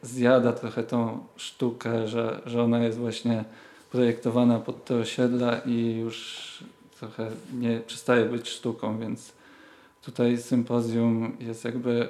zjada 0.02 0.54
trochę 0.54 0.84
tą 0.84 1.20
sztukę, 1.36 2.08
że, 2.08 2.42
że 2.46 2.64
ona 2.64 2.84
jest 2.84 2.98
właśnie 2.98 3.44
projektowana 3.92 4.60
pod 4.60 4.86
te 4.86 4.96
osiedla 4.96 5.58
i 5.66 5.96
już 6.00 6.44
trochę 7.08 7.32
nie 7.54 7.80
przestaje 7.80 8.26
być 8.26 8.50
sztuką, 8.50 9.00
więc 9.00 9.34
tutaj 10.02 10.38
sympozjum 10.38 11.38
jest 11.40 11.66
jakby 11.66 12.10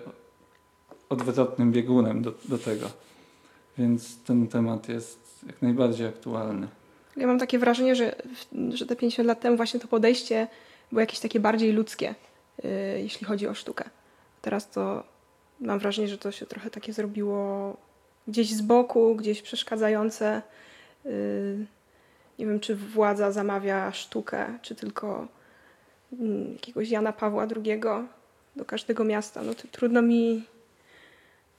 odwrotnym 1.10 1.72
biegunem 1.72 2.22
do, 2.22 2.34
do 2.46 2.58
tego. 2.58 2.90
Więc 3.78 4.24
ten 4.24 4.48
temat 4.48 4.90
jest 4.90 5.44
jak 5.48 5.62
najbardziej 5.62 6.08
aktualny. 6.08 6.68
Ja 7.18 7.28
mam 7.28 7.40
takie 7.40 7.60
wrażenie, 7.60 7.96
że, 7.96 8.16
że 8.70 8.86
te 8.86 8.96
50 8.96 9.28
lat 9.28 9.42
temu 9.42 9.58
właśnie 9.58 9.80
to 9.80 9.88
podejście 9.88 10.48
było 10.92 11.02
jakieś 11.02 11.20
takie 11.20 11.40
bardziej 11.40 11.72
ludzkie, 11.74 12.16
yy, 12.64 12.70
jeśli 13.02 13.28
chodzi 13.28 13.48
o 13.48 13.54
sztukę. 13.54 13.90
Teraz 14.42 14.70
to 14.70 15.04
mam 15.60 15.80
wrażenie, 15.80 16.08
że 16.08 16.18
to 16.18 16.32
się 16.32 16.46
trochę 16.46 16.70
takie 16.70 16.94
zrobiło 16.94 17.78
gdzieś 18.28 18.54
z 18.54 18.62
boku, 18.62 19.16
gdzieś 19.16 19.42
przeszkadzające. 19.42 20.42
Yy, 21.06 21.66
nie 22.40 22.46
wiem, 22.46 22.60
czy 22.60 22.76
władza 22.76 23.32
zamawia 23.32 23.92
sztukę, 23.92 24.60
czy 24.62 24.76
tylko 24.76 25.28
yy, 26.12 26.52
jakiegoś 26.54 26.90
Jana 26.90 27.14
Pawła 27.14 27.48
II 27.66 27.82
do 28.56 28.66
każdego 28.66 29.04
miasta. 29.04 29.44
No 29.44 29.54
to 29.54 29.68
trudno 29.72 30.02
mi 30.02 30.44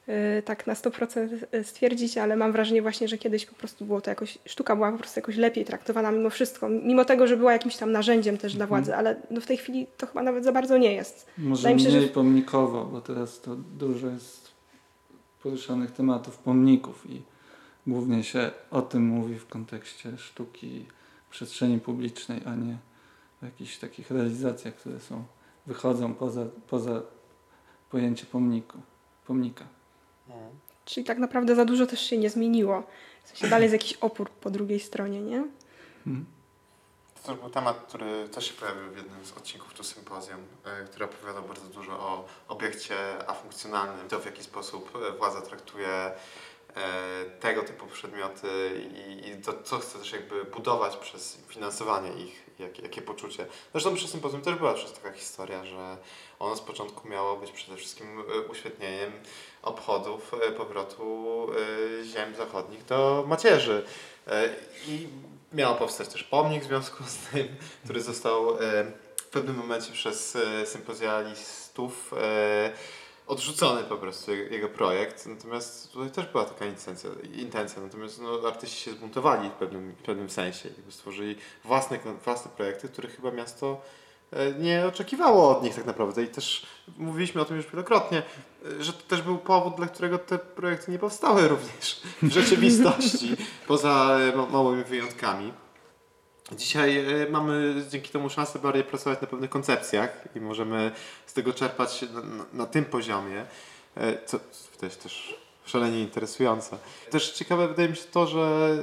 Y, 0.09 0.43
tak 0.43 0.67
na 0.67 0.75
100% 0.75 1.29
y, 1.55 1.65
stwierdzić, 1.65 2.19
ale 2.19 2.37
mam 2.37 2.53
wrażenie 2.53 2.83
właśnie, 2.83 3.09
że 3.09 3.19
kiedyś 3.19 3.47
po 3.47 3.55
prostu 3.55 3.85
było 3.85 4.01
to 4.01 4.11
jakoś, 4.11 4.39
sztuka 4.47 4.77
była 4.77 4.93
po 4.93 4.99
prostu 4.99 5.21
jakoś 5.21 5.37
lepiej 5.37 5.65
traktowana 5.65 6.11
mimo 6.11 6.31
wszystko, 6.31 6.69
mimo 6.69 7.05
tego, 7.05 7.27
że 7.27 7.37
była 7.37 7.53
jakimś 7.53 7.77
tam 7.77 7.93
narzędziem 7.93 8.39
też 8.39 8.55
dla 8.55 8.67
władzy, 8.67 8.97
ale 8.97 9.17
no 9.31 9.41
w 9.41 9.47
tej 9.47 9.57
chwili 9.57 9.87
to 9.97 10.07
chyba 10.07 10.23
nawet 10.23 10.45
za 10.45 10.53
bardzo 10.53 10.79
nie 10.79 10.93
jest. 10.93 11.27
Może 11.39 11.75
mniej 11.75 11.91
że... 11.91 12.09
pomnikowo, 12.09 12.85
bo 12.85 13.01
teraz 13.01 13.41
to 13.41 13.57
dużo 13.57 14.09
jest 14.09 14.51
poruszanych 15.43 15.91
tematów 15.91 16.39
pomników 16.39 17.11
i 17.11 17.23
głównie 17.87 18.25
się 18.25 18.51
o 18.71 18.83
tym 18.83 19.07
mówi 19.07 19.39
w 19.39 19.49
kontekście 19.49 20.19
sztuki 20.19 20.87
przestrzeni 21.31 21.81
publicznej, 21.81 22.41
a 22.47 22.55
nie 22.55 22.79
w 23.43 23.45
jakichś 23.45 23.79
takich 23.79 24.11
realizacjach, 24.11 24.75
które 24.75 25.01
są, 25.01 25.25
wychodzą 25.67 26.15
poza, 26.15 26.47
poza 26.69 27.03
pojęcie 27.91 28.27
pomniku, 28.27 28.79
pomnika. 29.27 29.65
Czyli 30.85 31.07
tak 31.07 31.19
naprawdę 31.19 31.57
za 31.57 31.65
dużo 31.65 31.87
też 31.87 32.01
się 32.01 32.19
nie 32.19 32.31
zmieniło. 32.31 32.83
W 33.25 33.29
sensie 33.29 33.49
dalej 33.49 33.65
jest 33.65 33.73
jakiś 33.73 33.93
opór 33.93 34.31
po 34.31 34.51
drugiej 34.51 34.81
stronie, 34.81 35.23
nie? 35.23 35.45
Mhm. 36.07 36.27
To 37.23 37.35
był 37.35 37.51
temat, 37.51 37.77
który 37.89 38.29
też 38.29 38.47
się 38.49 38.55
pojawił 38.55 38.91
w 38.93 38.97
jednym 38.97 39.25
z 39.25 39.33
odcinków 39.33 39.75
tu 39.75 39.85
sympozjum, 39.85 40.39
e, 40.65 40.85
który 40.85 41.05
opowiadał 41.05 41.43
bardzo 41.43 41.67
dużo 41.67 41.93
o 41.93 42.27
obiekcie 42.49 42.97
afunkcjonalnym, 43.27 44.09
to 44.09 44.21
w 44.21 44.27
jaki 44.27 44.43
sposób 44.43 44.99
e, 45.09 45.19
władza 45.19 45.41
traktuje 45.41 46.11
tego 47.41 47.63
typu 47.63 47.87
przedmioty 47.87 48.49
i, 49.07 49.29
i 49.29 49.43
to, 49.43 49.53
co 49.63 49.79
chce 49.79 49.99
też 49.99 50.13
jakby 50.13 50.45
budować 50.45 50.97
przez 50.97 51.39
finansowanie 51.49 52.25
ich, 52.25 52.45
jakie, 52.59 52.83
jakie 52.83 53.03
poczucie. 53.03 53.47
Zresztą 53.73 53.95
przy 53.95 54.09
sympozjum 54.09 54.43
też 54.43 54.55
była 54.55 54.75
przecież 54.75 54.93
taka 54.93 55.13
historia, 55.13 55.65
że 55.65 55.97
ono 56.39 56.57
z 56.57 56.61
początku 56.61 57.09
miało 57.09 57.37
być 57.37 57.53
przede 57.53 57.77
wszystkim 57.77 58.25
uświetnieniem 58.51 59.13
obchodów 59.63 60.33
powrotu 60.57 61.47
ziem 62.05 62.35
zachodnich 62.35 62.85
do 62.85 63.25
macierzy. 63.27 63.85
I 64.89 65.09
miał 65.55 65.77
powstać 65.77 66.09
też 66.09 66.25
pomnik 66.25 66.63
w 66.63 66.67
związku 66.67 67.05
z 67.05 67.17
tym, 67.17 67.49
który 67.85 68.01
został 68.01 68.51
e, 68.51 68.57
w 69.17 69.25
pewnym 69.25 69.57
momencie 69.57 69.93
przez 69.93 70.37
e, 70.37 70.67
sympozjalistów 70.67 72.13
e, 72.13 72.73
odrzucony 73.27 73.85
po 73.85 73.97
prostu 73.97 74.35
jego 74.35 74.69
projekt. 74.69 75.27
Natomiast 75.27 75.93
tutaj 75.93 76.11
też 76.11 76.27
była 76.27 76.45
taka 76.45 76.67
intencja, 76.67 77.11
intencja. 77.35 77.83
natomiast 77.83 78.21
no, 78.21 78.49
artyści 78.49 78.85
się 78.85 78.91
zbuntowali 78.91 79.49
w 79.49 79.53
pewnym, 79.53 79.93
w 79.93 80.03
pewnym 80.03 80.31
sensie. 80.31 80.69
Jakby 80.69 80.93
stworzyli 80.93 81.37
własne, 81.65 81.99
własne 82.25 82.51
projekty, 82.57 82.89
które 82.89 83.09
chyba 83.09 83.31
miasto 83.31 83.81
nie 84.59 84.87
oczekiwało 84.87 85.59
od 85.59 85.63
nich 85.63 85.75
tak 85.75 85.87
naprawdę. 85.87 86.23
I 86.23 86.29
też 86.29 86.67
mówiliśmy 86.97 87.41
o 87.41 87.45
tym 87.45 87.57
już 87.57 87.67
wielokrotnie, 87.67 88.23
że 88.81 88.93
to 88.93 89.03
też 89.09 89.23
był 89.23 89.39
powód, 89.39 89.75
dla 89.77 89.87
którego 89.87 90.19
te 90.19 90.39
projekty 90.39 90.93
nie 90.93 90.99
powstały 90.99 91.49
również 91.49 92.01
w 92.23 92.31
rzeczywistości, 92.31 93.37
poza 93.67 94.19
małymi 94.51 94.85
wyjątkami. 94.85 95.53
Dzisiaj 96.53 97.23
e, 97.23 97.31
mamy 97.31 97.75
dzięki 97.91 98.11
temu 98.11 98.31
szansę 98.31 98.59
bardziej 98.59 98.85
pracować 98.85 99.21
na 99.21 99.27
pewnych 99.27 99.51
koncepcjach 99.51 100.25
i 100.35 100.41
możemy 100.41 100.93
z 101.27 101.33
tego 101.33 101.53
czerpać 101.53 102.03
na, 102.03 102.45
na, 102.53 102.67
tym 102.67 102.85
poziomie, 102.85 103.47
e, 103.97 104.27
co 104.27 104.39
jest 104.83 105.03
też 105.03 105.39
szalenie 105.65 106.01
interesujące. 106.01 106.79
Też 107.11 107.33
ciekawe 107.33 107.69
wydaje 107.69 107.89
mi 107.89 107.97
się 107.97 108.05
to, 108.05 108.27
że, 108.27 108.79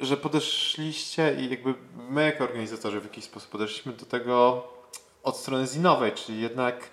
że 0.00 0.16
podeszliście 0.16 1.36
i 1.38 1.50
jakby 1.50 1.74
my 2.08 2.24
jako 2.24 2.44
organizatorzy 2.44 3.00
w 3.00 3.04
jakiś 3.04 3.24
sposób 3.24 3.50
podeszliśmy 3.50 3.92
do 3.92 4.06
tego 4.06 4.66
od 5.22 5.36
strony 5.36 5.66
zinowej, 5.66 6.12
czyli 6.12 6.40
jednak 6.40 6.88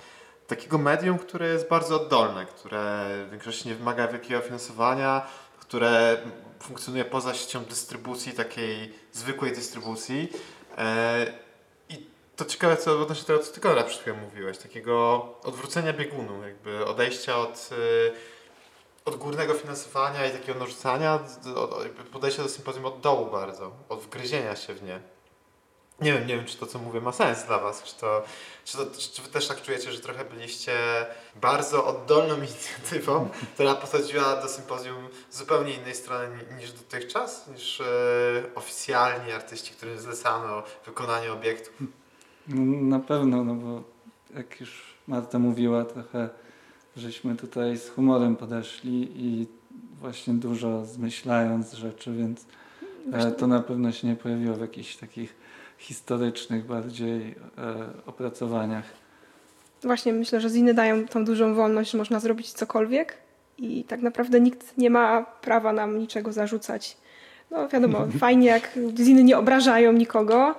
takiego 0.47 0.77
medium, 0.77 1.17
które 1.17 1.47
jest 1.47 1.69
bardzo 1.69 2.01
oddolne, 2.01 2.45
które 2.45 3.05
w 3.27 3.31
większości 3.31 3.69
nie 3.69 3.75
wymaga 3.75 4.07
wielkiego 4.07 4.41
finansowania, 4.41 5.27
które 5.59 6.17
funkcjonuje 6.63 7.05
poza 7.05 7.33
siecią 7.33 7.65
dystrybucji, 7.65 8.33
takiej 8.33 8.93
zwykłej 9.11 9.51
dystrybucji. 9.51 10.29
E, 10.77 11.33
I 11.89 12.05
to 12.35 12.45
ciekawe, 12.45 12.77
co 12.77 13.01
odnośnie 13.01 13.25
tego, 13.25 13.39
co 13.39 13.53
ty 13.53 13.61
Konrad 13.61 13.87
przed 13.87 14.01
chwilą 14.01 14.17
mówiłeś, 14.17 14.57
takiego 14.57 15.25
odwrócenia 15.43 15.93
biegunu, 15.93 16.43
jakby 16.47 16.85
odejścia 16.85 17.37
od, 17.37 17.69
e, 17.71 19.05
od 19.05 19.15
górnego 19.15 19.53
finansowania 19.53 20.27
i 20.27 20.31
takiego 20.31 20.59
narzucania, 20.59 21.19
podejścia 22.11 22.43
do 22.43 22.49
sympozjum 22.49 22.85
od 22.85 22.99
dołu 22.99 23.31
bardzo, 23.31 23.71
od 23.89 23.99
wgryzienia 23.99 24.55
się 24.55 24.73
w 24.73 24.83
nie. 24.83 24.99
Nie 26.01 26.13
wiem, 26.13 26.27
nie 26.27 26.35
wiem, 26.35 26.45
czy 26.45 26.57
to, 26.57 26.65
co 26.65 26.79
mówię, 26.79 27.01
ma 27.01 27.11
sens 27.11 27.43
dla 27.43 27.59
Was. 27.59 27.83
Czy, 27.83 27.95
to, 27.95 28.23
czy, 28.65 28.77
to, 28.77 28.85
czy 29.13 29.21
Wy 29.21 29.29
też 29.29 29.47
tak 29.47 29.61
czujecie, 29.61 29.91
że 29.91 29.99
trochę 29.99 30.25
byliście 30.25 30.73
bardzo 31.41 31.85
oddolną 31.85 32.37
inicjatywą, 32.47 33.29
która 33.53 33.75
posadziła 33.75 34.41
do 34.41 34.47
sympozjum 34.47 35.07
z 35.29 35.37
zupełnie 35.37 35.73
innej 35.73 35.95
strony 35.95 36.27
niż 36.59 36.71
dotychczas, 36.71 37.47
niż 37.47 37.81
e, 37.81 37.85
oficjalni 38.55 39.31
artyści, 39.31 39.73
którym 39.73 39.99
zlecano 39.99 40.63
wykonanie 40.85 41.31
obiektów? 41.31 41.73
No, 42.47 42.87
na 42.97 42.99
pewno, 42.99 43.43
no 43.43 43.55
bo 43.55 43.83
jak 44.35 44.59
już 44.59 44.93
Marta 45.07 45.39
mówiła, 45.39 45.85
trochę 45.85 46.29
żeśmy 46.97 47.35
tutaj 47.35 47.77
z 47.77 47.89
humorem 47.89 48.35
podeszli 48.35 49.11
i 49.15 49.47
właśnie 49.99 50.33
dużo 50.33 50.85
zmyślając 50.85 51.73
rzeczy, 51.73 52.13
więc 52.13 52.45
e, 53.13 53.31
to 53.31 53.47
na 53.47 53.59
pewno 53.59 53.91
się 53.91 54.07
nie 54.07 54.15
pojawiło 54.15 54.55
w 54.55 54.61
jakichś 54.61 54.95
takich 54.95 55.42
historycznych 55.83 56.65
bardziej 56.65 57.35
e, 57.57 57.89
opracowaniach. 58.05 58.85
Właśnie 59.81 60.13
myślę, 60.13 60.41
że 60.41 60.49
ziny 60.49 60.73
dają 60.73 61.07
tą 61.07 61.25
dużą 61.25 61.55
wolność, 61.55 61.91
że 61.91 61.97
można 61.97 62.19
zrobić 62.19 62.51
cokolwiek 62.51 63.17
i 63.57 63.83
tak 63.83 64.01
naprawdę 64.01 64.39
nikt 64.39 64.77
nie 64.77 64.89
ma 64.89 65.23
prawa 65.23 65.73
nam 65.73 65.99
niczego 65.99 66.33
zarzucać. 66.33 66.97
No 67.51 67.67
wiadomo, 67.67 68.07
fajnie 68.19 68.47
jak 68.47 68.79
ziny 68.97 69.23
nie 69.23 69.37
obrażają 69.37 69.91
nikogo, 69.91 70.55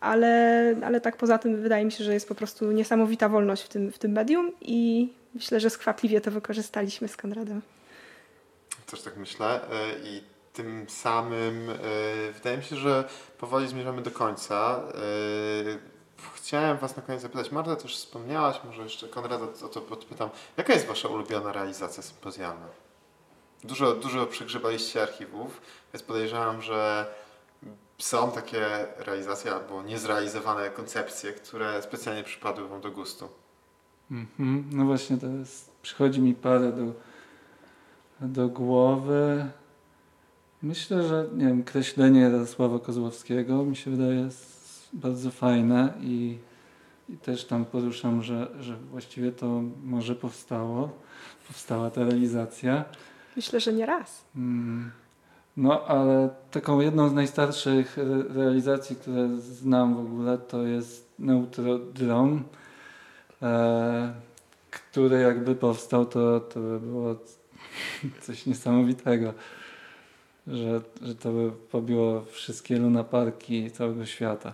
ale, 0.00 0.74
ale 0.84 1.00
tak 1.00 1.16
poza 1.16 1.38
tym 1.38 1.62
wydaje 1.62 1.84
mi 1.84 1.92
się, 1.92 2.04
że 2.04 2.14
jest 2.14 2.28
po 2.28 2.34
prostu 2.34 2.72
niesamowita 2.72 3.28
wolność 3.28 3.62
w 3.62 3.68
tym, 3.68 3.92
w 3.92 3.98
tym 3.98 4.12
medium 4.12 4.52
i 4.60 5.08
myślę, 5.34 5.60
że 5.60 5.70
skwapliwie 5.70 6.20
to 6.20 6.30
wykorzystaliśmy 6.30 7.08
z 7.08 7.16
Konradem. 7.16 7.62
Też 8.90 9.02
tak 9.02 9.16
myślę 9.16 9.60
e, 9.62 9.98
i 10.04 10.22
tym 10.52 10.86
samym 10.88 11.66
yy, 11.68 12.32
wydaje 12.32 12.56
mi 12.56 12.62
się, 12.62 12.76
że 12.76 13.08
powoli 13.38 13.68
zmierzamy 13.68 14.02
do 14.02 14.10
końca. 14.10 14.80
Yy, 15.64 15.78
chciałem 16.34 16.78
Was 16.78 16.96
na 16.96 17.02
koniec 17.02 17.22
zapytać, 17.22 17.52
Marta 17.52 17.76
też 17.76 17.96
wspomniałaś, 17.96 18.60
może 18.64 18.82
jeszcze 18.82 19.08
Konrada 19.08 19.46
o 19.64 19.68
to 19.68 19.80
podpytam, 19.80 20.30
jaka 20.56 20.72
jest 20.72 20.86
Wasza 20.86 21.08
ulubiona 21.08 21.52
realizacja 21.52 22.02
sympozjalna? 22.02 22.66
Dużo, 23.64 23.94
dużo 23.94 24.26
przegrzebaliście 24.26 25.02
archiwów, 25.02 25.60
więc 25.92 26.02
podejrzewam, 26.02 26.62
że 26.62 27.06
są 27.98 28.32
takie 28.32 28.86
realizacje 28.98 29.52
albo 29.52 29.82
niezrealizowane 29.82 30.70
koncepcje, 30.70 31.32
które 31.32 31.82
specjalnie 31.82 32.24
przypadły 32.24 32.68
Wam 32.68 32.80
do 32.80 32.90
gustu. 32.90 33.28
Mm 34.10 34.26
-hmm. 34.38 34.62
No 34.72 34.84
właśnie, 34.84 35.18
teraz 35.18 35.70
przychodzi 35.82 36.20
mi 36.20 36.34
parę 36.34 36.72
do, 36.72 36.92
do 38.20 38.48
głowy. 38.48 39.50
Myślę, 40.62 41.02
że 41.02 41.26
nie 41.36 41.46
wiem, 41.46 41.62
kreślenie 41.62 42.30
Radosława 42.30 42.78
Kozłowskiego 42.78 43.64
mi 43.64 43.76
się 43.76 43.90
wydaje 43.90 44.28
bardzo 44.92 45.30
fajne 45.30 45.92
i, 46.00 46.38
i 47.08 47.16
też 47.16 47.44
tam 47.44 47.64
poruszam, 47.64 48.22
że, 48.22 48.48
że 48.60 48.76
właściwie 48.76 49.32
to 49.32 49.62
może 49.84 50.14
powstało, 50.14 50.90
powstała 51.48 51.90
ta 51.90 52.04
realizacja. 52.04 52.84
Myślę, 53.36 53.60
że 53.60 53.72
nie 53.72 53.86
raz. 53.86 54.24
Mm, 54.36 54.90
no, 55.56 55.84
ale 55.86 56.30
taką 56.50 56.80
jedną 56.80 57.08
z 57.08 57.12
najstarszych 57.12 57.96
realizacji, 58.28 58.96
które 58.96 59.28
znam 59.38 59.94
w 59.94 60.00
ogóle, 60.00 60.38
to 60.38 60.62
jest 60.62 61.10
Neutrodron, 61.18 62.42
e, 63.42 64.14
który 64.70 65.20
jakby 65.20 65.54
powstał, 65.54 66.06
to, 66.06 66.40
to 66.40 66.60
było 66.60 67.16
coś 68.26 68.46
niesamowitego 68.46 69.34
że, 70.46 70.80
że 71.02 71.14
to 71.14 71.32
by 71.32 71.52
pobiło 71.70 72.24
wszystkie 72.32 72.78
lunaparki 72.78 73.70
całego 73.70 74.06
świata. 74.06 74.52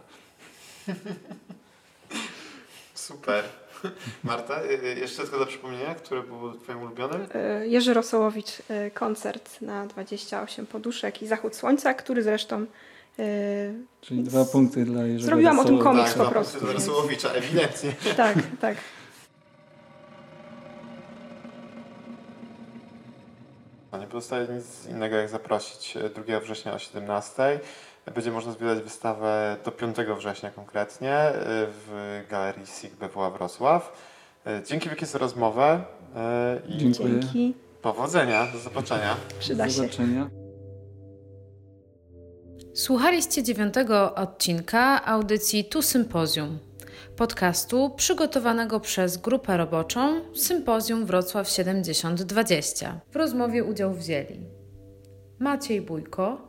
Super. 2.94 3.44
Marta, 4.25 4.62
y, 4.62 4.85
y, 4.85 4.99
jeszcze 4.99 5.22
tylko 5.22 5.38
do 5.38 5.46
przypomnienia, 5.46 5.94
który 5.94 6.22
był 6.22 6.53
Twoim 6.53 6.83
ulubionym? 6.83 7.27
E, 7.35 7.66
Jerzy 7.66 7.94
Rosołowicz, 7.94 8.62
e, 8.68 8.90
koncert 8.90 9.61
na 9.61 9.87
28 9.87 10.66
poduszek 10.66 11.22
i 11.22 11.27
Zachód 11.27 11.57
Słońca, 11.57 11.94
który 11.94 12.22
zresztą 12.22 12.66
e, 13.18 13.25
Czyli 14.01 14.22
dwa 14.22 14.44
punkty 14.44 14.85
dla 14.85 15.07
Jerzego 15.07 15.27
Zrobiłam 15.27 15.59
o 15.59 15.64
tym 15.64 15.79
komiks 15.79 16.14
tak, 16.14 16.25
po 16.25 16.31
prostu. 16.31 16.61
Dla 16.61 16.72
Rosołowicza, 16.72 17.29
ewidentnie. 17.33 17.92
tak, 18.16 18.37
tak. 18.61 18.77
Pozostaje 24.16 24.48
nic 24.48 24.87
innego 24.90 25.16
jak 25.16 25.29
zaprosić 25.29 25.94
2 26.26 26.40
września 26.40 26.74
o 26.74 26.79
17. 26.79 27.61
Będzie 28.14 28.31
można 28.31 28.52
zwiedzać 28.52 28.81
wystawę 28.81 29.57
do 29.64 29.72
5 29.72 29.96
września 30.18 30.50
konkretnie 30.50 31.12
e, 31.12 31.35
w 31.87 32.20
Galerii 32.31 32.66
SIG 32.66 32.94
BWA 32.94 33.31
Wrocław. 33.31 33.92
E, 34.46 34.62
dzięki 34.66 34.88
wielkie 34.88 35.07
za 35.07 35.18
rozmowę 35.18 35.85
e, 36.16 36.61
i. 36.68 36.92
Dzięki. 36.92 37.55
powodzenia. 37.83 38.46
Do 38.52 38.59
zobaczenia. 38.59 39.16
Przyda 39.38 39.64
do 39.64 39.70
zobaczenia. 39.70 40.22
się. 40.22 40.31
Słuchaliście 42.74 43.42
dziewiątego 43.42 44.14
odcinka 44.14 45.05
audycji 45.05 45.64
Tu 45.64 45.83
Sympozjum 45.83 46.59
podcastu 47.16 47.90
przygotowanego 47.96 48.80
przez 48.80 49.16
grupę 49.16 49.56
roboczą 49.56 50.20
Sympozjum 50.35 51.06
Wrocław 51.06 51.48
7020. 51.48 53.00
W 53.11 53.16
rozmowie 53.16 53.64
udział 53.64 53.94
wzięli 53.94 54.46
Maciej 55.38 55.80
Bójko, 55.80 56.48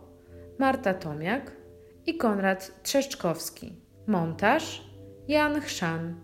Marta 0.59 0.93
Tomiak 0.93 1.51
i 2.05 2.17
Konrad 2.17 2.83
Trzeszczkowski. 2.83 3.75
Montaż 4.07 4.83
Jan 5.27 5.61
Chrzan. 5.61 6.21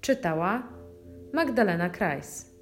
Czytała 0.00 0.68
Magdalena 1.32 1.90
Krajs. 1.90 2.54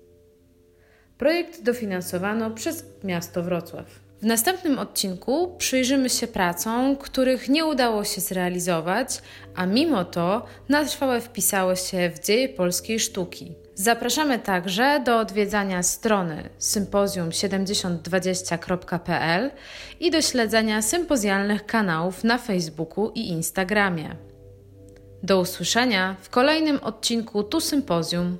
Projekt 1.18 1.62
dofinansowano 1.62 2.50
przez 2.50 2.84
miasto 3.04 3.42
Wrocław. 3.42 4.01
W 4.22 4.26
następnym 4.26 4.78
odcinku 4.78 5.54
przyjrzymy 5.58 6.10
się 6.10 6.26
pracom, 6.26 6.96
których 6.96 7.48
nie 7.48 7.64
udało 7.64 8.04
się 8.04 8.20
zrealizować, 8.20 9.22
a 9.54 9.66
mimo 9.66 10.04
to 10.04 10.46
na 10.68 10.84
trwałe 10.84 11.20
wpisały 11.20 11.76
się 11.76 12.10
w 12.10 12.20
dzieje 12.20 12.48
polskiej 12.48 13.00
sztuki. 13.00 13.52
Zapraszamy 13.74 14.38
także 14.38 15.02
do 15.06 15.18
odwiedzania 15.18 15.82
strony 15.82 16.48
sympozjum7020.pl 16.58 19.50
i 20.00 20.10
do 20.10 20.22
śledzenia 20.22 20.82
sympozjalnych 20.82 21.66
kanałów 21.66 22.24
na 22.24 22.38
Facebooku 22.38 23.10
i 23.14 23.28
Instagramie. 23.28 24.16
Do 25.22 25.40
usłyszenia 25.40 26.16
w 26.20 26.30
kolejnym 26.30 26.78
odcinku 26.82 27.42
Tu 27.42 27.60
Sympozjum 27.60 28.38